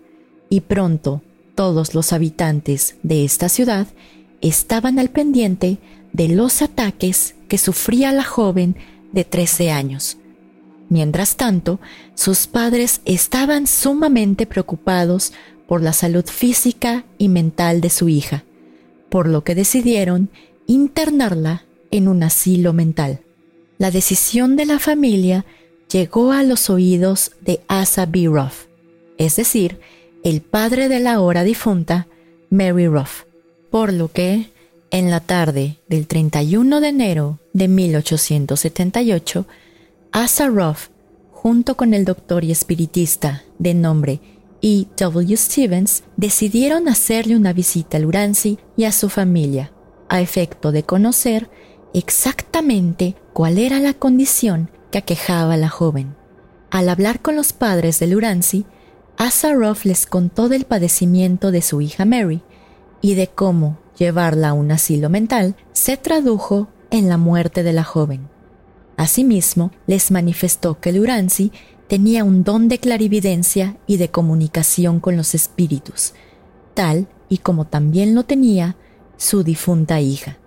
y 0.47 0.61
pronto 0.61 1.23
todos 1.55 1.95
los 1.95 2.13
habitantes 2.13 2.97
de 3.01 3.25
esta 3.25 3.49
ciudad 3.49 3.87
estaban 4.41 4.99
al 4.99 5.09
pendiente 5.09 5.77
de 6.13 6.29
los 6.29 6.61
ataques 6.61 7.35
que 7.47 7.57
sufría 7.57 8.11
la 8.11 8.23
joven 8.23 8.75
de 9.11 9.23
13 9.23 9.71
años. 9.71 10.17
Mientras 10.89 11.35
tanto, 11.35 11.79
sus 12.15 12.47
padres 12.47 13.01
estaban 13.05 13.67
sumamente 13.67 14.45
preocupados 14.45 15.33
por 15.67 15.81
la 15.81 15.93
salud 15.93 16.25
física 16.25 17.03
y 17.17 17.27
mental 17.27 17.81
de 17.81 17.89
su 17.89 18.07
hija, 18.09 18.45
por 19.09 19.27
lo 19.27 19.43
que 19.43 19.53
decidieron 19.53 20.29
internarla 20.65 21.65
en 21.91 22.07
un 22.07 22.23
asilo 22.23 22.73
mental. 22.73 23.19
La 23.77 23.91
decisión 23.91 24.55
de 24.55 24.65
la 24.65 24.79
familia 24.79 25.45
llegó 25.91 26.31
a 26.31 26.43
los 26.43 26.69
oídos 26.69 27.31
de 27.41 27.61
Asa 27.67 28.05
B. 28.05 28.25
Ruff, 28.25 28.65
es 29.17 29.35
decir, 29.35 29.79
el 30.23 30.41
padre 30.41 30.89
de 30.89 30.99
la 30.99 31.13
ahora 31.13 31.43
difunta 31.43 32.07
Mary 32.49 32.87
Ruff, 32.87 33.23
por 33.69 33.93
lo 33.93 34.11
que, 34.11 34.51
en 34.91 35.11
la 35.11 35.19
tarde 35.19 35.77
del 35.87 36.07
31 36.07 36.81
de 36.81 36.87
enero 36.87 37.39
de 37.53 37.67
1878, 37.67 39.45
Asa 40.11 40.47
Ruff, 40.47 40.89
junto 41.31 41.75
con 41.75 41.93
el 41.93 42.05
doctor 42.05 42.43
y 42.43 42.51
espiritista 42.51 43.43
de 43.59 43.73
nombre 43.73 44.19
E. 44.61 44.85
W. 44.97 45.37
Stevens, 45.37 46.03
decidieron 46.15 46.87
hacerle 46.87 47.35
una 47.35 47.53
visita 47.53 47.97
a 47.97 47.99
Lurancy 47.99 48.57
y 48.75 48.85
a 48.85 48.91
su 48.91 49.09
familia, 49.09 49.71
a 50.09 50.21
efecto 50.21 50.71
de 50.71 50.83
conocer 50.83 51.49
exactamente 51.93 53.15
cuál 53.33 53.57
era 53.57 53.79
la 53.79 53.93
condición 53.93 54.71
que 54.91 54.97
aquejaba 54.97 55.53
a 55.53 55.57
la 55.57 55.69
joven. 55.69 56.15
Al 56.71 56.89
hablar 56.89 57.21
con 57.21 57.35
los 57.35 57.53
padres 57.53 57.99
de 57.99 58.07
Lurancy, 58.07 58.65
Asa 59.17 59.53
Ruff 59.53 59.85
les 59.85 60.05
contó 60.05 60.49
del 60.49 60.65
padecimiento 60.65 61.51
de 61.51 61.61
su 61.61 61.81
hija 61.81 62.05
Mary 62.05 62.41
y 63.01 63.15
de 63.15 63.27
cómo 63.27 63.77
llevarla 63.97 64.49
a 64.49 64.53
un 64.53 64.71
asilo 64.71 65.09
mental 65.09 65.55
se 65.73 65.97
tradujo 65.97 66.67
en 66.91 67.09
la 67.09 67.17
muerte 67.17 67.63
de 67.63 67.73
la 67.73 67.83
joven. 67.83 68.27
Asimismo, 68.95 69.71
les 69.85 70.11
manifestó 70.11 70.79
que 70.79 70.91
Lurancy 70.91 71.51
tenía 71.87 72.23
un 72.23 72.43
don 72.43 72.67
de 72.67 72.79
clarividencia 72.79 73.77
y 73.87 73.97
de 73.97 74.09
comunicación 74.09 74.99
con 74.99 75.15
los 75.15 75.35
espíritus, 75.35 76.13
tal 76.73 77.07
y 77.29 77.39
como 77.39 77.65
también 77.65 78.15
lo 78.15 78.23
tenía 78.23 78.75
su 79.17 79.43
difunta 79.43 80.01
hija. 80.01 80.37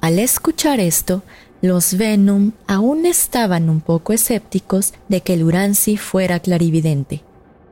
Al 0.00 0.18
escuchar 0.18 0.80
esto, 0.80 1.22
los 1.62 1.96
Venom 1.96 2.52
aún 2.66 3.06
estaban 3.06 3.70
un 3.70 3.80
poco 3.80 4.12
escépticos 4.12 4.92
de 5.08 5.22
que 5.22 5.36
Lurancy 5.36 5.96
fuera 5.96 6.40
clarividente, 6.40 7.22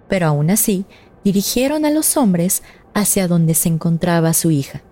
pero 0.08 0.26
aún 0.26 0.50
así 0.50 0.86
dirigieron 1.24 1.84
a 1.84 1.90
los 1.90 2.16
hombres 2.16 2.62
hacia 2.94 3.28
donde 3.28 3.54
se 3.54 3.68
encontraba 3.68 4.32
su 4.32 4.50
hija. 4.50 4.82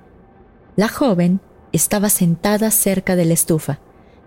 La 0.76 0.88
joven 0.88 1.40
estaba 1.72 2.08
sentada 2.08 2.70
cerca 2.70 3.16
de 3.16 3.24
la 3.24 3.34
estufa, 3.34 3.80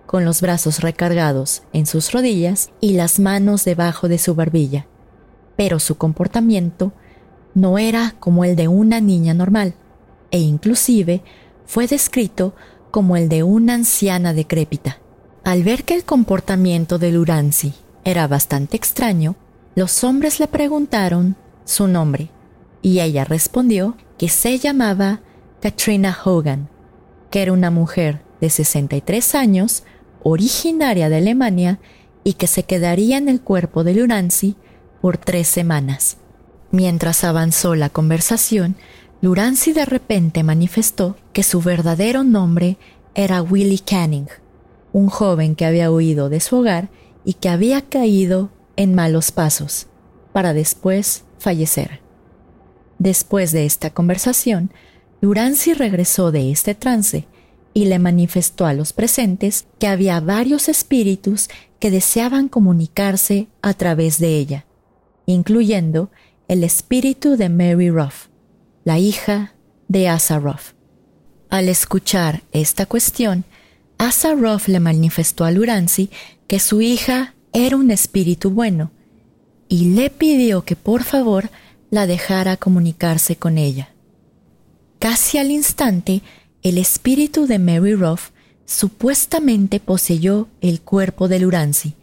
con 0.06 0.26
los 0.26 0.42
brazos 0.42 0.82
recargados 0.82 1.64
en 1.74 1.86
sus 1.86 2.12
rodillas 2.12 2.70
y 2.80 2.94
las 2.94 3.20
manos 3.20 3.66
debajo 3.66 4.08
de 4.08 4.18
su 4.18 4.36
barbilla, 4.36 4.86
pero 5.56 5.80
su 5.80 5.98
comportamiento 5.98 6.94
no 7.56 7.78
era 7.78 8.16
como 8.20 8.46
el 8.46 8.56
de 8.56 8.68
una 8.68 9.00
niña 9.00 9.34
normal, 9.34 9.76
e 10.32 10.40
inclusive 10.40 11.24
fue 11.66 11.88
descrito 11.88 12.56
como 12.92 13.18
el 13.18 13.30
de 13.30 13.44
una 13.44 13.74
anciana 13.74 14.34
decrépita. 14.34 15.00
Al 15.44 15.64
ver 15.64 15.84
que 15.84 15.96
el 15.96 16.04
comportamiento 16.04 17.00
de 17.00 17.12
Lurancy 17.12 17.74
era 18.04 18.28
bastante 18.28 18.78
extraño, 18.78 19.36
los 19.76 20.04
hombres 20.04 20.40
le 20.40 20.48
preguntaron 20.48 21.36
su 21.66 21.88
nombre, 21.88 22.30
y 22.84 23.00
ella 23.00 23.24
respondió 23.24 23.98
que 24.20 24.30
se 24.30 24.60
llamaba 24.60 25.22
Katrina 25.62 26.16
Hogan, 26.24 26.70
que 27.32 27.42
era 27.42 27.54
una 27.54 27.72
mujer 27.72 28.22
de 28.42 28.52
63 28.52 29.34
años, 29.34 29.84
originaria 30.22 31.10
de 31.10 31.16
Alemania 31.16 31.80
y 32.24 32.34
que 32.34 32.46
se 32.46 32.64
quedaría 32.64 33.18
en 33.18 33.30
el 33.30 33.42
cuerpo 33.42 33.84
de 33.84 33.96
Lurancy 33.96 34.58
por 35.02 35.18
tres 35.18 35.48
semanas. 35.48 36.18
Mientras 36.72 37.24
avanzó 37.24 37.74
la 37.74 37.90
conversación, 37.90 38.76
Lurancy 39.22 39.72
de 39.72 39.86
repente 39.86 40.44
manifestó 40.44 41.16
que 41.32 41.44
su 41.44 41.62
verdadero 41.62 42.24
nombre 42.26 42.78
era 43.16 43.42
Willie 43.42 43.80
Canning, 43.80 44.28
un 44.92 45.08
joven 45.08 45.56
que 45.56 45.66
había 45.66 45.90
huido 45.90 46.28
de 46.28 46.42
su 46.42 46.58
hogar 46.58 46.90
y 47.24 47.36
que 47.36 47.48
había 47.48 47.82
caído 47.82 48.50
en 48.76 48.94
malos 48.94 49.32
pasos, 49.32 49.88
para 50.34 50.54
después 50.54 51.24
fallecer. 51.40 52.03
Después 53.04 53.52
de 53.52 53.66
esta 53.66 53.90
conversación, 53.90 54.72
Lurancy 55.20 55.74
regresó 55.74 56.32
de 56.32 56.52
este 56.52 56.74
trance 56.74 57.28
y 57.74 57.84
le 57.84 58.00
manifestó 58.00 58.66
a 58.66 58.74
los 58.74 58.94
presentes 58.94 59.66
que 59.78 59.88
había 59.88 60.22
varios 60.22 60.70
espíritus 60.70 61.50
que 61.80 61.92
deseaban 61.92 62.48
comunicarse 62.48 63.50
a 63.62 63.74
través 63.74 64.20
de 64.20 64.38
ella, 64.38 64.66
incluyendo 65.26 66.12
el 66.48 66.64
espíritu 66.64 67.36
de 67.36 67.50
Mary 67.50 67.90
Ruff, 67.90 68.28
la 68.86 69.00
hija 69.00 69.54
de 69.90 70.08
Asa 70.08 70.40
Ruff. 70.40 70.72
Al 71.50 71.68
escuchar 71.68 72.44
esta 72.54 72.86
cuestión, 72.86 73.44
Asa 73.98 74.34
Ruff 74.34 74.70
le 74.70 74.80
manifestó 74.80 75.44
a 75.44 75.52
Lurancy 75.52 76.10
que 76.48 76.60
su 76.60 76.80
hija 76.80 77.36
era 77.52 77.76
un 77.76 77.92
espíritu 77.92 78.50
bueno 78.50 78.92
y 79.68 79.94
le 79.94 80.10
pidió 80.10 80.64
que 80.64 80.78
por 80.78 81.04
favor 81.04 81.50
la 81.94 82.08
dejara 82.08 82.58
comunicarse 82.58 83.36
con 83.36 83.60
ella. 83.60 83.90
Casi 84.98 85.38
al 85.38 85.52
instante, 85.52 86.24
el 86.64 86.80
espíritu 86.80 87.46
de 87.46 87.60
Mary 87.60 87.94
Ruff 87.94 88.32
supuestamente 88.66 89.80
poseyó 89.80 90.48
el 90.60 90.82
cuerpo 90.82 91.28
de 91.28 91.38
Lurancy 91.38 91.94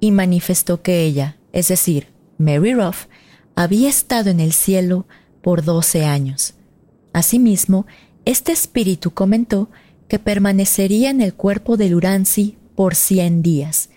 y 0.00 0.10
manifestó 0.10 0.80
que 0.80 1.02
ella, 1.04 1.36
es 1.52 1.68
decir, 1.68 2.06
Mary 2.38 2.72
Ruff, 2.72 3.08
había 3.54 3.90
estado 3.90 4.30
en 4.30 4.40
el 4.40 4.54
cielo 4.54 5.04
por 5.42 5.62
doce 5.62 6.06
años. 6.06 6.54
Asimismo, 7.12 7.86
este 8.24 8.52
espíritu 8.52 9.10
comentó 9.10 9.68
que 10.08 10.18
permanecería 10.18 11.10
en 11.10 11.20
el 11.20 11.34
cuerpo 11.34 11.76
de 11.76 11.90
Lurancy 11.90 12.56
por 12.74 12.94
cien 12.94 13.42
días 13.42 13.90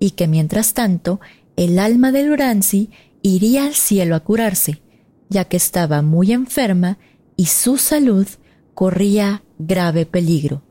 y 0.00 0.10
que 0.12 0.26
mientras 0.26 0.74
tanto 0.74 1.20
el 1.54 1.78
alma 1.78 2.10
de 2.10 2.24
Lurancy 2.24 2.90
iría 3.22 3.64
al 3.64 3.74
cielo 3.74 4.14
a 4.14 4.20
curarse, 4.20 4.82
ya 5.28 5.44
que 5.44 5.56
estaba 5.56 6.02
muy 6.02 6.32
enferma 6.32 6.98
y 7.36 7.46
su 7.46 7.76
salud 7.78 8.26
corría 8.74 9.42
grave 9.58 10.06
peligro, 10.06 10.62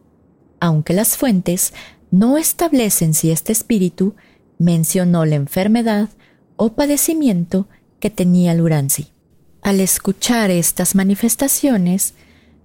aunque 0.60 0.94
las 0.94 1.18
fuentes 1.18 1.74
no 2.12 2.38
establecen 2.38 3.14
si 3.14 3.32
este 3.32 3.52
espíritu 3.52 4.16
mencionó 4.58 5.26
la 5.26 5.36
enfermedad 5.36 6.10
o 6.56 6.74
padecimiento 6.74 7.68
que 8.00 8.10
tenía 8.10 8.54
Lurancy. 8.54 9.08
Al 9.62 9.80
escuchar 9.80 10.52
estas 10.52 10.96
manifestaciones, 10.96 12.14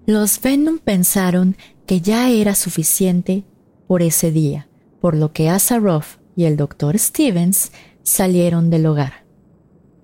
los 0.06 0.40
Venom 0.40 0.78
pensaron 0.78 1.56
que 1.86 2.00
ya 2.00 2.30
era 2.30 2.54
suficiente 2.54 3.44
por 3.86 4.02
ese 4.02 4.30
día, 4.30 4.68
por 5.00 5.16
lo 5.16 5.32
que 5.32 5.48
Asaroff 5.48 6.16
y 6.36 6.44
el 6.44 6.56
doctor 6.56 6.98
Stevens 6.98 7.72
salieron 8.02 8.70
del 8.70 8.86
hogar. 8.86 9.23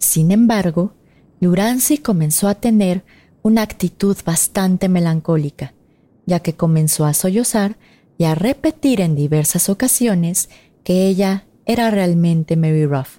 Sin 0.01 0.33
embargo, 0.33 0.95
Lurancy 1.41 1.99
comenzó 1.99 2.49
a 2.49 2.57
tener 2.57 3.05
una 3.43 3.63
actitud 3.63 4.17
bastante 4.25 4.89
melancólica, 4.89 5.75
ya 6.27 6.41
que 6.41 6.55
comenzó 6.55 7.05
a 7.05 7.15
sollozar 7.15 7.77
y 8.19 8.25
a 8.25 8.35
repetir 8.35 9.01
en 9.01 9.15
diversas 9.15 9.69
ocasiones 9.69 10.49
que 10.85 11.07
ella 11.07 11.47
era 11.67 11.91
realmente 11.91 12.57
Mary 12.57 12.87
Ruff, 12.87 13.19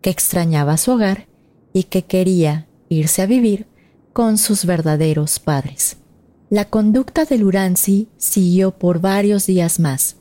que 0.00 0.10
extrañaba 0.10 0.76
su 0.76 0.92
hogar 0.92 1.26
y 1.72 1.84
que 1.84 2.02
quería 2.02 2.66
irse 2.88 3.22
a 3.22 3.26
vivir 3.26 3.66
con 4.12 4.38
sus 4.38 4.64
verdaderos 4.64 5.38
padres. 5.40 5.96
La 6.50 6.66
conducta 6.66 7.24
de 7.24 7.38
Lurancy 7.38 8.08
siguió 8.16 8.78
por 8.78 9.00
varios 9.00 9.46
días 9.46 9.80
más, 9.80 10.16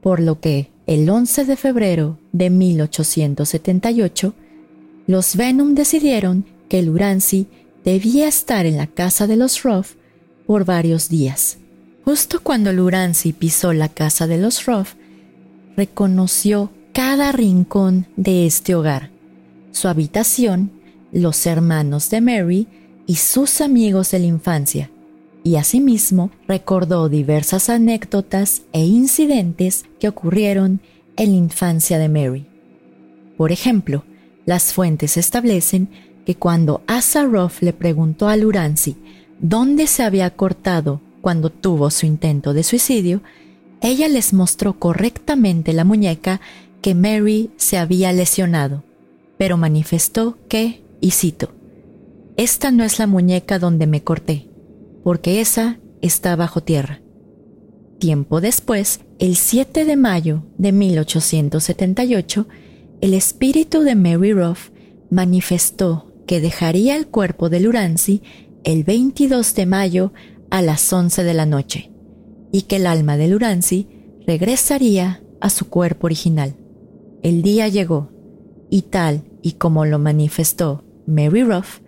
por 0.00 0.20
lo 0.20 0.40
que 0.40 0.70
el 0.86 1.08
11 1.08 1.44
de 1.44 1.56
febrero 1.56 2.18
de 2.32 2.50
1878, 2.50 4.34
los 5.06 5.36
Venom 5.36 5.74
decidieron 5.74 6.46
que 6.68 6.82
Lurancy 6.82 7.46
debía 7.84 8.28
estar 8.28 8.66
en 8.66 8.76
la 8.76 8.86
casa 8.86 9.26
de 9.26 9.36
los 9.36 9.62
Ruff 9.62 9.94
por 10.46 10.64
varios 10.64 11.08
días. 11.08 11.58
Justo 12.04 12.40
cuando 12.42 12.72
Lurancy 12.72 13.32
pisó 13.32 13.72
la 13.72 13.88
casa 13.88 14.26
de 14.26 14.38
los 14.38 14.66
Ruff, 14.66 14.94
reconoció 15.76 16.70
cada 16.92 17.32
rincón 17.32 18.06
de 18.16 18.46
este 18.46 18.74
hogar, 18.74 19.10
su 19.72 19.88
habitación, 19.88 20.70
los 21.12 21.46
hermanos 21.46 22.10
de 22.10 22.20
Mary 22.20 22.68
y 23.06 23.16
sus 23.16 23.60
amigos 23.60 24.10
de 24.10 24.20
la 24.20 24.26
infancia, 24.26 24.90
y 25.42 25.56
asimismo 25.56 26.30
recordó 26.48 27.08
diversas 27.08 27.68
anécdotas 27.68 28.62
e 28.72 28.84
incidentes 28.84 29.84
que 29.98 30.08
ocurrieron 30.08 30.80
en 31.16 31.30
la 31.30 31.36
infancia 31.36 31.98
de 31.98 32.08
Mary. 32.08 32.46
Por 33.36 33.52
ejemplo, 33.52 34.04
las 34.46 34.72
fuentes 34.72 35.16
establecen 35.16 35.88
que 36.24 36.34
cuando 36.36 36.82
Asa 36.86 37.24
Ruff 37.24 37.62
le 37.62 37.72
preguntó 37.72 38.28
a 38.28 38.36
Lurancy 38.36 38.96
dónde 39.40 39.86
se 39.86 40.02
había 40.02 40.30
cortado 40.30 41.00
cuando 41.20 41.50
tuvo 41.50 41.90
su 41.90 42.06
intento 42.06 42.52
de 42.52 42.62
suicidio, 42.62 43.22
ella 43.80 44.08
les 44.08 44.32
mostró 44.32 44.78
correctamente 44.78 45.72
la 45.72 45.84
muñeca 45.84 46.40
que 46.80 46.94
Mary 46.94 47.50
se 47.56 47.78
había 47.78 48.12
lesionado, 48.12 48.84
pero 49.38 49.56
manifestó 49.56 50.38
que, 50.48 50.82
y 51.00 51.12
cito, 51.12 51.52
Esta 52.36 52.70
no 52.70 52.84
es 52.84 52.98
la 52.98 53.06
muñeca 53.06 53.58
donde 53.58 53.86
me 53.86 54.02
corté, 54.02 54.48
porque 55.02 55.40
esa 55.40 55.78
está 56.02 56.36
bajo 56.36 56.62
tierra. 56.62 57.00
Tiempo 57.98 58.40
después, 58.40 59.00
el 59.18 59.36
7 59.36 59.84
de 59.84 59.96
mayo 59.96 60.42
de 60.58 60.72
1878, 60.72 62.46
el 63.04 63.12
espíritu 63.12 63.82
de 63.82 63.96
Mary 63.96 64.32
Ruff 64.32 64.70
manifestó 65.10 66.10
que 66.26 66.40
dejaría 66.40 66.96
el 66.96 67.06
cuerpo 67.06 67.50
de 67.50 67.60
Lurancy 67.60 68.22
el 68.64 68.82
22 68.82 69.54
de 69.54 69.66
mayo 69.66 70.14
a 70.48 70.62
las 70.62 70.90
11 70.90 71.22
de 71.22 71.34
la 71.34 71.44
noche 71.44 71.92
y 72.50 72.62
que 72.62 72.76
el 72.76 72.86
alma 72.86 73.18
de 73.18 73.28
Lurancy 73.28 73.88
regresaría 74.26 75.22
a 75.42 75.50
su 75.50 75.68
cuerpo 75.68 76.06
original. 76.06 76.56
El 77.22 77.42
día 77.42 77.68
llegó 77.68 78.10
y 78.70 78.80
tal 78.80 79.24
y 79.42 79.52
como 79.52 79.84
lo 79.84 79.98
manifestó 79.98 80.82
Mary 81.06 81.42
Ruff, 81.42 81.80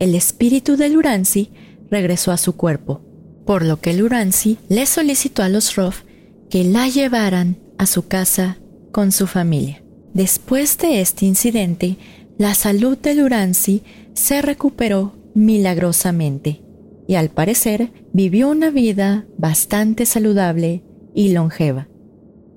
el 0.00 0.16
espíritu 0.16 0.76
de 0.76 0.88
Lurancy 0.88 1.52
regresó 1.88 2.32
a 2.32 2.36
su 2.36 2.56
cuerpo, 2.56 3.00
por 3.46 3.64
lo 3.64 3.80
que 3.80 3.92
Lurancy 3.92 4.58
le 4.68 4.86
solicitó 4.86 5.44
a 5.44 5.48
los 5.48 5.76
Ruff 5.76 6.02
que 6.50 6.64
la 6.64 6.88
llevaran 6.88 7.58
a 7.78 7.86
su 7.86 8.08
casa 8.08 8.58
con 8.90 9.12
su 9.12 9.28
familia. 9.28 9.83
Después 10.14 10.78
de 10.78 11.00
este 11.00 11.26
incidente, 11.26 11.96
la 12.38 12.54
salud 12.54 12.96
de 12.96 13.16
Lurancy 13.16 13.82
se 14.12 14.42
recuperó 14.42 15.16
milagrosamente 15.34 16.62
y 17.08 17.16
al 17.16 17.30
parecer 17.30 17.90
vivió 18.12 18.48
una 18.48 18.70
vida 18.70 19.26
bastante 19.36 20.06
saludable 20.06 20.84
y 21.14 21.32
longeva. 21.32 21.88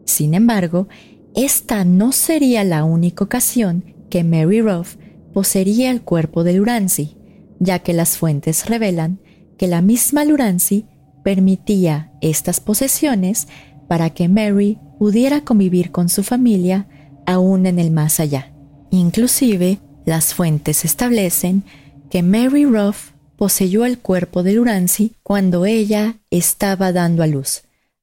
Sin 0.06 0.36
embargo, 0.36 0.88
esta 1.36 1.84
no 1.84 2.12
sería 2.12 2.64
la 2.64 2.84
única 2.84 3.24
ocasión 3.24 3.84
que 4.12 4.24
Mary 4.24 4.62
Ruff 4.62 4.96
poseería 5.34 5.90
el 5.90 6.04
cuerpo 6.04 6.44
de 6.44 6.54
Lurancy, 6.54 7.18
ya 7.60 7.80
que 7.80 7.94
las 7.94 8.18
fuentes 8.18 8.70
revelan 8.70 9.20
que 9.58 9.66
la 9.66 9.82
misma 9.82 10.26
Lurancy 10.26 10.86
permitía 11.24 12.12
estas 12.22 12.60
posesiones 12.60 13.48
para 13.88 14.12
que 14.12 14.30
Mary 14.30 14.78
pudiera 15.00 15.42
convivir 15.42 15.92
con 15.92 16.08
su 16.08 16.22
familia 16.22 16.88
aún 17.28 17.68
en 17.68 17.78
el 17.78 17.92
más 17.92 18.20
allá. 18.20 18.52
Inclusive, 18.90 19.78
las 20.06 20.34
fuentes 20.34 20.84
establecen 20.84 21.64
que 22.10 22.24
Mary 22.24 22.66
Ruff 22.66 23.12
poseyó 23.36 23.86
el 23.86 24.00
cuerpo 24.00 24.42
de 24.42 24.54
Lurancy 24.54 25.14
cuando 25.22 25.68
ella 25.68 26.16
estaba 26.32 26.92
dando 26.92 27.22
a 27.22 27.28
luz, 27.28 27.62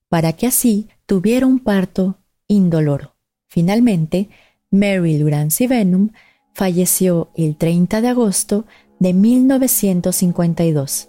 para 0.09 0.35
que 0.35 0.47
así 0.47 0.89
tuviera 1.07 1.47
un 1.47 1.59
parto 1.59 2.19
indoloro. 2.47 3.17
Finalmente, 3.49 4.29
Mary 4.71 5.19
Lurancy 5.19 5.67
Venom 5.67 6.11
falleció 6.53 7.31
el 7.35 7.57
30 7.57 8.01
de 8.03 8.09
agosto 8.09 8.67
de 9.01 9.15
1952, 9.15 11.09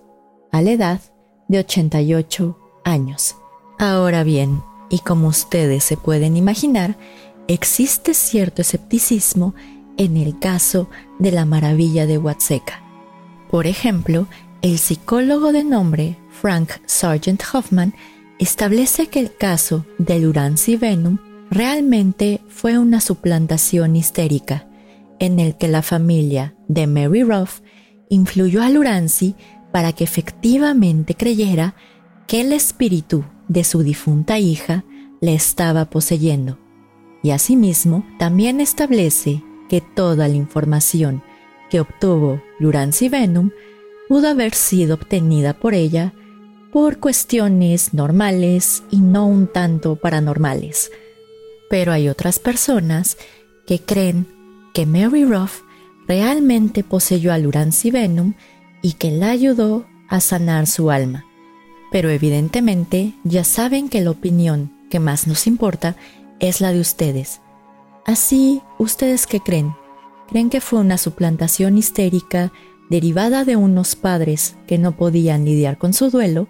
a 0.52 0.62
la 0.62 0.72
edad 0.72 1.02
de 1.50 1.60
88 1.60 2.58
años. 2.86 3.36
Ahora 3.78 4.24
bien, 4.24 4.62
y 4.90 5.00
como 5.00 5.28
ustedes 5.28 5.84
se 5.84 5.98
pueden 5.98 6.38
imaginar, 6.38 6.96
existe 7.48 8.14
cierto 8.14 8.62
escepticismo 8.62 9.56
en 9.98 10.18
el 10.18 10.40
caso 10.40 10.90
de 11.20 11.32
la 11.32 11.46
maravilla 11.46 12.06
de 12.06 12.18
Huatseca. 12.18 12.82
Por 13.50 13.68
ejemplo, 13.68 14.28
el 14.62 14.78
psicólogo 14.78 15.52
de 15.52 15.64
nombre 15.64 16.18
Frank 16.30 16.72
Sargent 16.86 17.44
Hoffman 17.54 17.94
establece 18.40 19.08
que 19.08 19.20
el 19.20 19.36
caso 19.36 19.86
de 19.98 20.28
Urancy 20.28 20.76
Venom 20.76 21.20
realmente 21.50 22.42
fue 22.50 22.78
una 22.78 23.00
suplantación 23.00 23.96
histérica 23.96 24.68
en 25.20 25.40
el 25.40 25.56
que 25.56 25.68
la 25.68 25.82
familia 25.82 26.56
de 26.68 26.88
Mary 26.88 27.24
Ruff 27.24 27.62
influyó 28.10 28.62
a 28.62 28.70
Lurancy 28.70 29.36
para 29.72 29.94
que 29.94 30.04
efectivamente 30.04 31.16
creyera 31.16 31.76
que 32.28 32.42
el 32.42 32.52
espíritu 32.52 33.24
de 33.48 33.64
su 33.64 33.84
difunta 33.84 34.40
hija 34.40 34.84
le 35.22 35.36
estaba 35.36 35.86
poseyendo. 35.86 36.65
Y 37.26 37.32
asimismo 37.32 38.06
también 38.20 38.62
establece 38.62 39.42
que 39.68 39.82
toda 39.82 40.28
la 40.28 40.36
información 40.36 41.24
que 41.72 41.80
obtuvo 41.80 42.40
Lurancy 42.60 43.10
Venom 43.10 43.50
pudo 44.08 44.28
haber 44.28 44.54
sido 44.54 44.94
obtenida 44.94 45.56
por 45.56 45.74
ella 45.74 46.14
por 46.72 47.00
cuestiones 47.00 47.96
normales 47.96 48.84
y 48.92 49.00
no 49.00 49.26
un 49.26 49.48
tanto 49.48 49.96
paranormales. 49.96 50.92
Pero 51.68 51.94
hay 51.94 52.10
otras 52.10 52.38
personas 52.38 53.18
que 53.66 53.80
creen 53.80 54.28
que 54.76 54.86
Mary 54.86 55.26
Ruff 55.26 55.62
realmente 56.08 56.84
poseyó 56.84 57.34
a 57.34 57.40
Lurancy 57.40 57.90
Venom 57.90 58.36
y 58.84 58.94
que 58.94 59.10
la 59.10 59.32
ayudó 59.32 59.88
a 60.10 60.20
sanar 60.20 60.68
su 60.68 60.92
alma. 60.92 61.26
Pero 61.92 62.12
evidentemente 62.12 63.14
ya 63.24 63.44
saben 63.44 63.90
que 63.90 64.02
la 64.02 64.12
opinión 64.12 64.72
que 64.92 65.00
más 65.00 65.26
nos 65.26 65.48
importa 65.48 65.96
es 66.48 66.62
la 66.62 66.72
de 66.72 66.80
ustedes. 66.80 67.42
Así, 68.06 68.62
¿ustedes 68.78 69.28
qué 69.28 69.40
creen? 69.40 69.74
creen 70.28 70.50
que 70.50 70.62
fue 70.62 70.80
una 70.80 70.98
suplantación 70.98 71.78
histérica 71.78 72.52
derivada 72.90 73.46
de 73.46 73.56
unos 73.56 73.96
padres 73.96 74.56
que 74.68 74.78
no 74.78 74.96
podían 74.96 75.46
lidiar 75.46 75.78
con 75.78 75.94
su 75.94 76.10
duelo, 76.10 76.48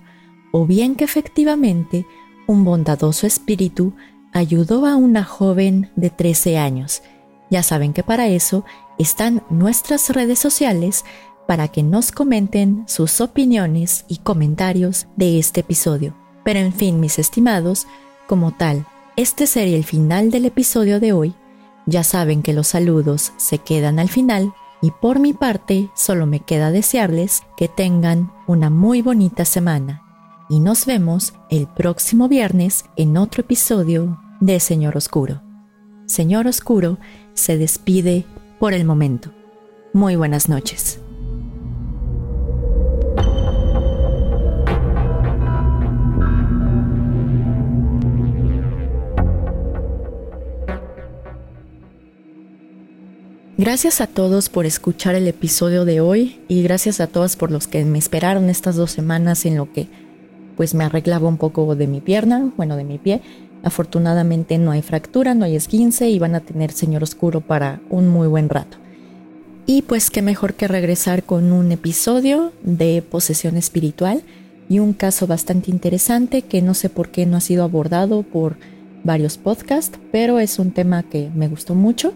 o 0.52 0.66
bien 0.66 0.96
que 0.96 1.04
efectivamente 1.04 2.06
un 2.48 2.64
bondadoso 2.64 3.28
espíritu 3.28 3.94
ayudó 4.34 4.86
a 4.86 4.96
una 4.96 5.24
joven 5.24 5.92
de 5.96 6.10
13 6.10 6.58
años. 6.58 7.02
Ya 7.50 7.64
saben 7.64 7.94
que 7.94 8.04
para 8.04 8.28
eso 8.28 8.66
están 8.98 9.44
nuestras 9.50 10.10
redes 10.10 10.40
sociales 10.40 11.06
para 11.48 11.68
que 11.68 11.84
nos 11.84 12.12
comenten 12.12 12.84
sus 12.88 13.22
opiniones 13.22 14.06
y 14.08 14.18
comentarios 14.18 15.08
de 15.16 15.40
este 15.40 15.62
episodio. 15.62 16.16
Pero 16.44 16.60
en 16.60 16.74
fin, 16.74 17.00
mis 17.00 17.20
estimados, 17.20 17.88
como 18.28 18.52
tal, 18.52 18.86
este 19.16 19.48
sería 19.48 19.78
el 19.78 19.86
final 19.86 20.32
del 20.32 20.46
episodio 20.46 21.00
de 21.00 21.14
hoy 21.14 21.36
ya 21.86 22.04
saben 22.04 22.42
que 22.42 22.54
los 22.54 22.68
saludos 22.68 23.34
se 23.38 23.60
quedan 23.60 24.00
al 24.00 24.10
final 24.10 24.54
y 24.82 24.92
por 24.92 25.20
mi 25.20 25.34
parte 25.34 25.90
solo 25.96 26.26
me 26.26 26.40
queda 26.40 26.72
desearles 26.72 27.44
que 27.58 27.68
tengan 27.68 28.32
una 28.48 28.70
muy 28.70 29.02
bonita 29.02 29.46
semana 29.46 30.02
y 30.50 30.60
nos 30.60 30.86
vemos 30.86 31.34
el 31.50 31.68
próximo 31.68 32.28
viernes 32.28 32.86
en 32.96 33.18
otro 33.18 33.42
episodio 33.42 34.20
de 34.40 34.60
Señor 34.60 34.96
Oscuro. 34.98 35.42
Señor 36.06 36.46
Oscuro 36.46 37.00
se 37.34 37.58
despide 37.58 38.26
por 38.60 38.74
el 38.74 38.86
momento. 38.86 39.32
Muy 39.94 40.16
buenas 40.16 40.50
noches. 40.50 41.00
Gracias 53.58 54.02
a 54.02 54.08
todos 54.08 54.50
por 54.50 54.66
escuchar 54.66 55.16
el 55.16 55.30
episodio 55.30 55.86
de 55.86 56.02
hoy 56.02 56.42
y 56.50 56.62
gracias 56.62 57.00
a 57.00 57.08
todos 57.08 57.38
por 57.38 57.52
los 57.52 57.68
que 57.68 57.86
me 57.86 57.98
esperaron 57.98 58.50
estas 58.50 58.76
dos 58.76 58.92
semanas 58.92 59.46
en 59.46 59.56
lo 59.56 59.72
que 59.72 59.88
pues 60.58 60.74
me 60.74 60.84
arreglaba 60.84 61.30
un 61.30 61.38
poco 61.38 61.74
de 61.74 61.88
mi 61.88 62.02
pierna, 62.02 62.52
bueno, 62.58 62.76
de 62.76 62.84
mi 62.84 62.98
pie. 62.98 63.22
Afortunadamente 63.64 64.58
no 64.58 64.72
hay 64.72 64.82
fractura, 64.82 65.36
no 65.36 65.46
hay 65.46 65.56
esguince 65.56 66.10
y 66.10 66.20
van 66.20 66.36
a 66.36 66.42
tener 66.42 66.74
señor 66.74 67.02
oscuro 67.02 67.40
para 67.40 67.80
un 67.90 68.10
muy 68.10 68.28
buen 68.28 68.50
rato. 68.50 68.76
Y 69.66 69.84
pues 69.84 70.12
qué 70.12 70.22
mejor 70.22 70.56
que 70.56 70.68
regresar 70.68 71.24
con 71.24 71.54
un 71.54 71.72
episodio 71.72 72.52
de 72.62 73.02
posesión 73.10 73.56
espiritual 73.56 74.22
y 74.68 74.80
un 74.80 74.92
caso 74.92 75.28
bastante 75.28 75.72
interesante 75.72 76.42
que 76.42 76.62
no 76.62 76.74
sé 76.74 76.90
por 76.90 77.08
qué 77.08 77.26
no 77.26 77.38
ha 77.38 77.42
sido 77.42 77.64
abordado 77.64 78.24
por 78.24 78.58
varios 79.06 79.38
podcasts, 79.38 79.98
pero 80.12 80.40
es 80.40 80.60
un 80.60 80.72
tema 80.72 81.04
que 81.04 81.30
me 81.34 81.48
gustó 81.48 81.74
mucho 81.74 82.14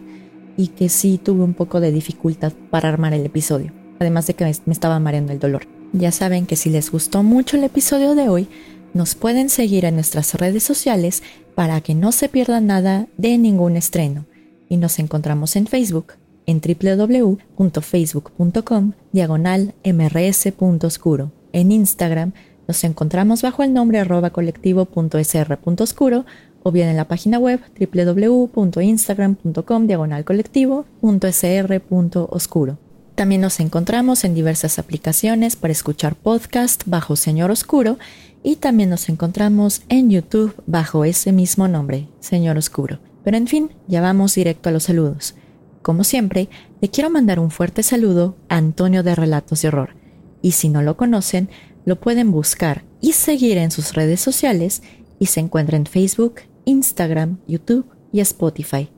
y 0.60 0.68
que 0.68 0.90
sí 0.90 1.20
tuve 1.24 1.46
un 1.46 1.54
poco 1.54 1.80
de 1.80 1.94
dificultad 1.94 2.52
para 2.70 2.90
armar 2.90 3.14
el 3.14 3.26
episodio, 3.26 3.72
además 3.98 4.28
de 4.28 4.34
que 4.34 4.44
me 4.44 4.74
estaba 4.74 5.00
mareando 5.00 5.32
el 5.32 5.40
dolor. 5.40 5.66
Ya 5.94 6.12
saben 6.12 6.46
que 6.46 6.58
si 6.58 6.70
les 6.70 6.92
gustó 6.92 7.24
mucho 7.24 7.56
el 7.56 7.64
episodio 7.64 8.14
de 8.14 8.28
hoy, 8.28 8.50
nos 8.94 9.16
pueden 9.16 9.48
seguir 9.48 9.86
en 9.86 9.96
nuestras 9.96 10.34
redes 10.34 10.64
sociales 10.64 11.24
para 11.56 11.80
que 11.80 11.96
no 11.96 12.12
se 12.12 12.28
pierdan 12.28 12.68
nada 12.68 13.08
de 13.16 13.38
ningún 13.38 13.78
estreno. 13.78 14.26
Y 14.68 14.76
nos 14.76 15.00
encontramos 15.00 15.56
en 15.56 15.66
Facebook, 15.66 16.16
en 16.46 16.60
www.facebook.com, 16.60 18.92
diagonal 19.14 19.76
mrs.oscuro. 19.86 21.32
En 21.54 21.72
Instagram 21.72 22.34
nos 22.68 22.84
encontramos 22.84 23.44
bajo 23.44 23.64
el 23.64 23.72
nombre 23.72 24.00
arroba 24.00 24.32
colectivo.sr.oscuro 24.32 26.26
o 26.64 26.72
bien 26.72 26.90
en 26.90 26.98
la 26.98 27.08
página 27.08 27.38
web 27.40 27.60
www.instagram.com 27.80 29.88
diagonal 29.88 30.26
colectivo.sr.oscuro. 30.26 32.78
También 33.16 33.42
nos 33.42 33.60
encontramos 33.60 34.24
en 34.24 34.34
diversas 34.34 34.80
aplicaciones 34.80 35.58
para 35.58 35.74
escuchar 35.74 36.16
podcast 36.16 36.84
bajo 36.86 37.16
Señor 37.16 37.52
Oscuro 37.52 38.00
y 38.44 38.56
también 38.56 38.90
nos 38.90 39.10
encontramos 39.10 39.82
en 39.90 40.10
YouTube 40.10 40.56
bajo 40.66 41.04
ese 41.04 41.34
mismo 41.34 41.68
nombre, 41.68 42.08
Señor 42.22 42.58
Oscuro. 42.58 43.00
Pero 43.24 43.36
en 43.36 43.48
fin, 43.48 43.72
ya 43.88 44.02
vamos 44.02 44.36
directo 44.36 44.70
a 44.70 44.72
los 44.72 44.84
saludos. 44.84 45.36
Como 45.82 46.04
siempre, 46.04 46.50
le 46.82 46.90
quiero 46.90 47.10
mandar 47.10 47.40
un 47.40 47.52
fuerte 47.52 47.84
saludo 47.84 48.38
a 48.48 48.58
Antonio 48.58 49.04
de 49.04 49.16
Relatos 49.16 49.62
de 49.62 49.68
Horror. 49.68 49.96
Y 50.42 50.54
si 50.54 50.70
no 50.70 50.82
lo 50.82 50.96
conocen, 50.96 51.50
lo 51.86 52.00
pueden 52.00 52.32
buscar 52.32 52.84
y 53.02 53.14
seguir 53.14 53.58
en 53.58 53.72
sus 53.72 53.94
redes 53.94 54.22
sociales 54.22 54.82
y 55.20 55.28
se 55.28 55.42
encuentra 55.42 55.78
en 55.78 55.86
Facebook, 55.86 56.36
Instagram, 56.66 57.40
YouTube 57.48 57.86
y 58.12 58.22
Spotify. 58.22 58.90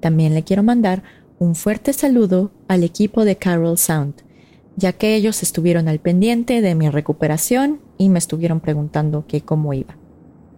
También 0.00 0.34
le 0.34 0.44
quiero 0.44 0.62
mandar 0.62 1.02
un 1.38 1.54
fuerte 1.54 1.92
saludo 1.92 2.52
al 2.68 2.84
equipo 2.84 3.24
de 3.24 3.36
Carol 3.36 3.78
Sound, 3.78 4.14
ya 4.76 4.92
que 4.92 5.14
ellos 5.14 5.42
estuvieron 5.42 5.88
al 5.88 5.98
pendiente 5.98 6.60
de 6.60 6.74
mi 6.74 6.88
recuperación 6.90 7.80
y 7.98 8.08
me 8.08 8.18
estuvieron 8.18 8.60
preguntando 8.60 9.24
qué 9.26 9.40
cómo 9.40 9.72
iba. 9.72 9.96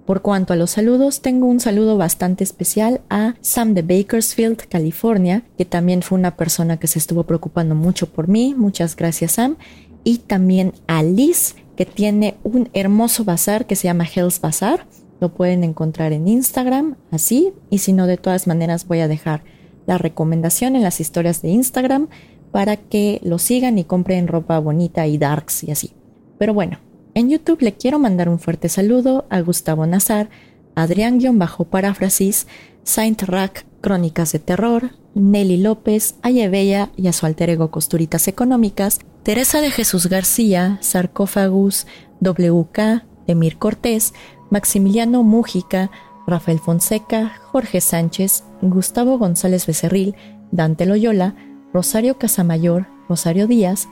Por 0.06 0.20
cuanto 0.20 0.52
a 0.52 0.56
los 0.56 0.72
saludos, 0.72 1.20
tengo 1.20 1.46
un 1.46 1.61
saludo 1.61 1.96
bastante 1.96 2.42
especial 2.42 3.02
a 3.08 3.37
Sam 3.40 3.74
de 3.74 3.82
Bakersfield, 3.82 4.66
California, 4.68 5.44
que 5.56 5.64
también 5.64 6.02
fue 6.02 6.18
una 6.18 6.37
persona 6.37 6.78
que 6.78 6.88
se 6.88 6.98
estuvo 6.98 7.22
preocupando 7.22 7.76
mucho 7.76 8.08
por 8.12 8.26
mí. 8.26 8.54
Muchas 8.56 8.96
gracias, 8.96 9.32
Sam. 9.32 9.56
Y 10.02 10.18
también 10.18 10.72
a 10.88 11.04
Liz, 11.04 11.54
que 11.76 11.87
tiene 11.87 12.37
un 12.42 12.68
hermoso 12.72 13.24
bazar 13.24 13.66
que 13.66 13.76
se 13.76 13.85
llama 13.85 14.08
Hell's 14.12 14.40
Bazaar. 14.40 14.87
Lo 15.22 15.28
pueden 15.28 15.62
encontrar 15.62 16.12
en 16.12 16.26
Instagram, 16.26 16.96
así. 17.12 17.52
Y 17.70 17.78
si 17.78 17.92
no, 17.92 18.08
de 18.08 18.16
todas 18.16 18.48
maneras 18.48 18.88
voy 18.88 18.98
a 18.98 19.06
dejar 19.06 19.44
la 19.87 19.96
recomendación 19.96 20.74
en 20.74 20.82
las 20.82 20.98
historias 20.98 21.42
de 21.42 21.50
Instagram 21.50 22.08
para 22.50 22.76
que 22.76 23.20
lo 23.22 23.38
sigan 23.38 23.78
y 23.78 23.85
compren 23.85 24.26
ropa 24.26 24.58
bonita 24.58 25.06
y 25.06 25.18
darks 25.18 25.62
y 25.62 25.70
así. 25.70 25.92
Pero 26.38 26.54
bueno, 26.54 26.80
en 27.14 27.30
YouTube 27.30 27.62
le 27.62 27.74
quiero 27.74 28.00
mandar 28.00 28.28
un 28.28 28.40
fuerte 28.40 28.68
saludo 28.68 29.26
a 29.30 29.40
Gustavo 29.42 29.87
Nazar, 29.87 30.28
Adrián-Paráfrasis, 30.74 32.48
Saint 32.82 33.22
Rack 33.22 33.64
Crónicas 33.80 34.32
de 34.32 34.40
Terror, 34.40 34.90
Nelly 35.14 35.58
López, 35.58 36.16
Ayebella 36.22 36.90
y 36.96 37.06
a 37.06 37.12
su 37.12 37.26
alter 37.26 37.50
ego 37.50 37.70
Costuritas 37.70 38.26
Económicas, 38.26 38.98
Teresa 39.22 39.61
de 39.61 39.70
Jesús 39.70 40.08
García, 40.08 40.78
Sarcófagus, 40.80 41.87
WK, 42.20 43.04
Demir 43.28 43.58
Cortés, 43.58 44.14
Maximiliano 44.53 45.23
Mújica, 45.23 45.91
Rafael 46.27 46.59
Fonseca, 46.59 47.33
Jorge 47.51 47.81
Sánchez, 47.81 48.45
Gustavo 48.61 49.17
González 49.17 49.67
Becerril, 49.67 50.15
Dante 50.51 50.85
Loyola, 50.85 51.35
Rosario 51.73 52.19
Casamayor, 52.19 52.87
Rosario 53.09 53.47
Díaz, 53.47 53.88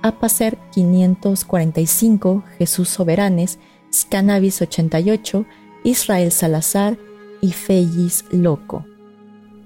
Apacer 0.00 0.56
545, 0.72 2.42
Jesús 2.56 2.88
Soberanes, 2.88 3.58
Scannabis 3.92 4.62
88, 4.62 5.44
Israel 5.84 6.32
Salazar 6.32 6.96
y 7.42 7.52
Fellis 7.52 8.24
Loco. 8.30 8.86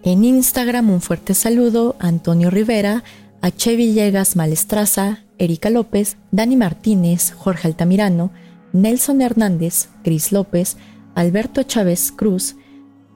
En 0.03 0.25
Instagram 0.25 0.91
un 0.91 1.01
fuerte 1.01 1.35
saludo 1.35 1.95
a 2.01 2.09
Antonio 2.09 2.51
Rivera, 2.51 3.05
a 3.43 3.53
Che 3.53 3.77
Villegas 3.77 4.35
Malestraza, 4.35 5.21
Erika 5.39 5.71
López, 5.71 6.17
Dani 6.33 6.57
Martínez, 6.57 7.33
Jorge 7.33 7.69
Altamirano, 7.69 8.33
Nelson 8.73 9.21
Hernández, 9.21 9.89
Cris 10.03 10.33
López, 10.33 10.77
Alberto 11.15 11.63
Chávez 11.63 12.13
Cruz, 12.13 12.57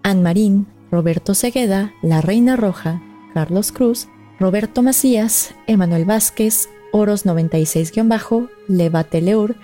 Ann 0.03 0.23
Marín, 0.23 0.67
Roberto 0.91 1.35
Segueda, 1.35 1.93
La 2.03 2.21
Reina 2.21 2.57
Roja, 2.57 3.03
Carlos 3.35 3.73
Cruz, 3.73 4.09
Roberto 4.39 4.83
Macías, 4.83 5.55
Emanuel 5.67 6.05
Vázquez, 6.05 6.69
Oros 6.93 7.27
96-Bajo, 7.27 8.49
Levate 8.69 9.23
Leur, 9.23 9.57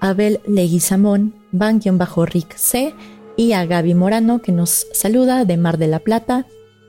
Abel 0.00 0.40
Leguizamón, 0.46 1.34
Van-Rick 1.52 2.56
C 2.56 2.94
y 3.36 3.52
a 3.52 3.64
Gaby 3.64 3.94
Morano 3.94 4.42
que 4.42 4.52
nos 4.52 4.86
saluda 4.92 5.44
de 5.44 5.56
Mar 5.56 5.78
de 5.78 5.88
la 5.88 6.00
Plata 6.00 6.46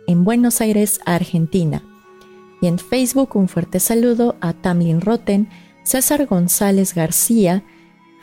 en 0.07 0.23
Buenos 0.23 0.61
Aires, 0.61 0.99
Argentina. 1.05 1.83
Y 2.61 2.67
en 2.67 2.79
Facebook 2.79 3.35
un 3.35 3.47
fuerte 3.47 3.79
saludo 3.79 4.35
a 4.41 4.53
Tamlin 4.53 5.01
Roten, 5.01 5.49
César 5.83 6.25
González 6.25 6.95
García, 6.95 7.63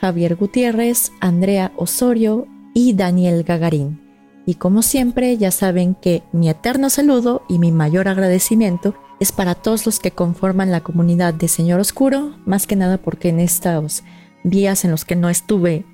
Javier 0.05 0.35
Gutiérrez, 0.35 1.11
Andrea 1.19 1.71
Osorio 1.77 2.45
y 2.75 2.93
Daniel 2.93 3.43
Gagarín. 3.43 3.99
Y 4.45 4.53
como 4.53 4.83
siempre, 4.83 5.35
ya 5.35 5.49
saben 5.49 5.95
que 5.95 6.21
mi 6.31 6.47
eterno 6.47 6.91
saludo 6.91 7.41
y 7.49 7.57
mi 7.57 7.71
mayor 7.71 8.07
agradecimiento 8.07 8.93
es 9.19 9.31
para 9.31 9.55
todos 9.55 9.87
los 9.87 9.97
que 9.97 10.11
conforman 10.11 10.69
la 10.69 10.81
comunidad 10.81 11.33
de 11.33 11.47
Señor 11.47 11.79
Oscuro, 11.79 12.35
más 12.45 12.67
que 12.67 12.75
nada 12.75 12.99
porque 12.99 13.29
en 13.29 13.39
estos 13.39 14.03
días 14.43 14.85
en 14.85 14.91
los 14.91 15.05
que 15.05 15.15
no 15.15 15.27
estuve, 15.27 15.85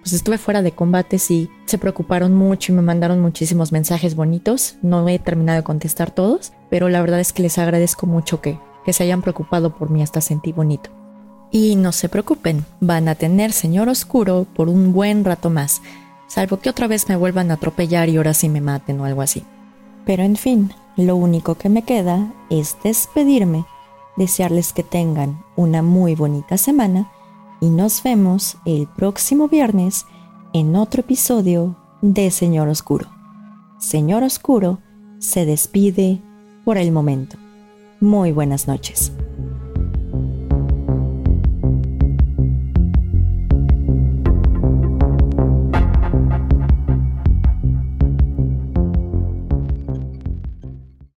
pues 0.00 0.14
estuve 0.14 0.38
fuera 0.38 0.62
de 0.62 0.72
combates 0.72 1.30
y 1.30 1.50
se 1.66 1.76
preocuparon 1.76 2.32
mucho 2.32 2.72
y 2.72 2.76
me 2.76 2.80
mandaron 2.80 3.20
muchísimos 3.20 3.72
mensajes 3.72 4.14
bonitos. 4.14 4.76
No 4.80 5.06
he 5.06 5.18
terminado 5.18 5.58
de 5.58 5.64
contestar 5.64 6.10
todos, 6.14 6.54
pero 6.70 6.88
la 6.88 7.02
verdad 7.02 7.20
es 7.20 7.34
que 7.34 7.42
les 7.42 7.58
agradezco 7.58 8.06
mucho 8.06 8.40
que, 8.40 8.58
que 8.86 8.94
se 8.94 9.02
hayan 9.02 9.20
preocupado 9.20 9.76
por 9.76 9.90
mí, 9.90 10.02
hasta 10.02 10.22
sentí 10.22 10.50
bonito. 10.50 10.99
Y 11.52 11.76
no 11.76 11.92
se 11.92 12.08
preocupen, 12.08 12.64
van 12.80 13.08
a 13.08 13.14
tener 13.14 13.52
Señor 13.52 13.88
Oscuro 13.88 14.46
por 14.54 14.68
un 14.68 14.92
buen 14.92 15.24
rato 15.24 15.50
más, 15.50 15.82
salvo 16.28 16.58
que 16.58 16.70
otra 16.70 16.86
vez 16.86 17.08
me 17.08 17.16
vuelvan 17.16 17.50
a 17.50 17.54
atropellar 17.54 18.08
y 18.08 18.16
ahora 18.16 18.34
sí 18.34 18.48
me 18.48 18.60
maten 18.60 19.00
o 19.00 19.04
algo 19.04 19.22
así. 19.22 19.42
Pero 20.06 20.22
en 20.22 20.36
fin, 20.36 20.72
lo 20.96 21.16
único 21.16 21.56
que 21.56 21.68
me 21.68 21.82
queda 21.82 22.32
es 22.50 22.76
despedirme, 22.84 23.64
desearles 24.16 24.72
que 24.72 24.82
tengan 24.82 25.42
una 25.56 25.82
muy 25.82 26.14
bonita 26.14 26.56
semana 26.56 27.10
y 27.60 27.68
nos 27.68 28.02
vemos 28.02 28.56
el 28.64 28.86
próximo 28.86 29.48
viernes 29.48 30.06
en 30.52 30.76
otro 30.76 31.00
episodio 31.00 31.76
de 32.00 32.30
Señor 32.30 32.68
Oscuro. 32.68 33.08
Señor 33.78 34.22
Oscuro 34.22 34.78
se 35.18 35.46
despide 35.46 36.20
por 36.64 36.78
el 36.78 36.92
momento. 36.92 37.36
Muy 38.00 38.32
buenas 38.32 38.66
noches. 38.66 39.12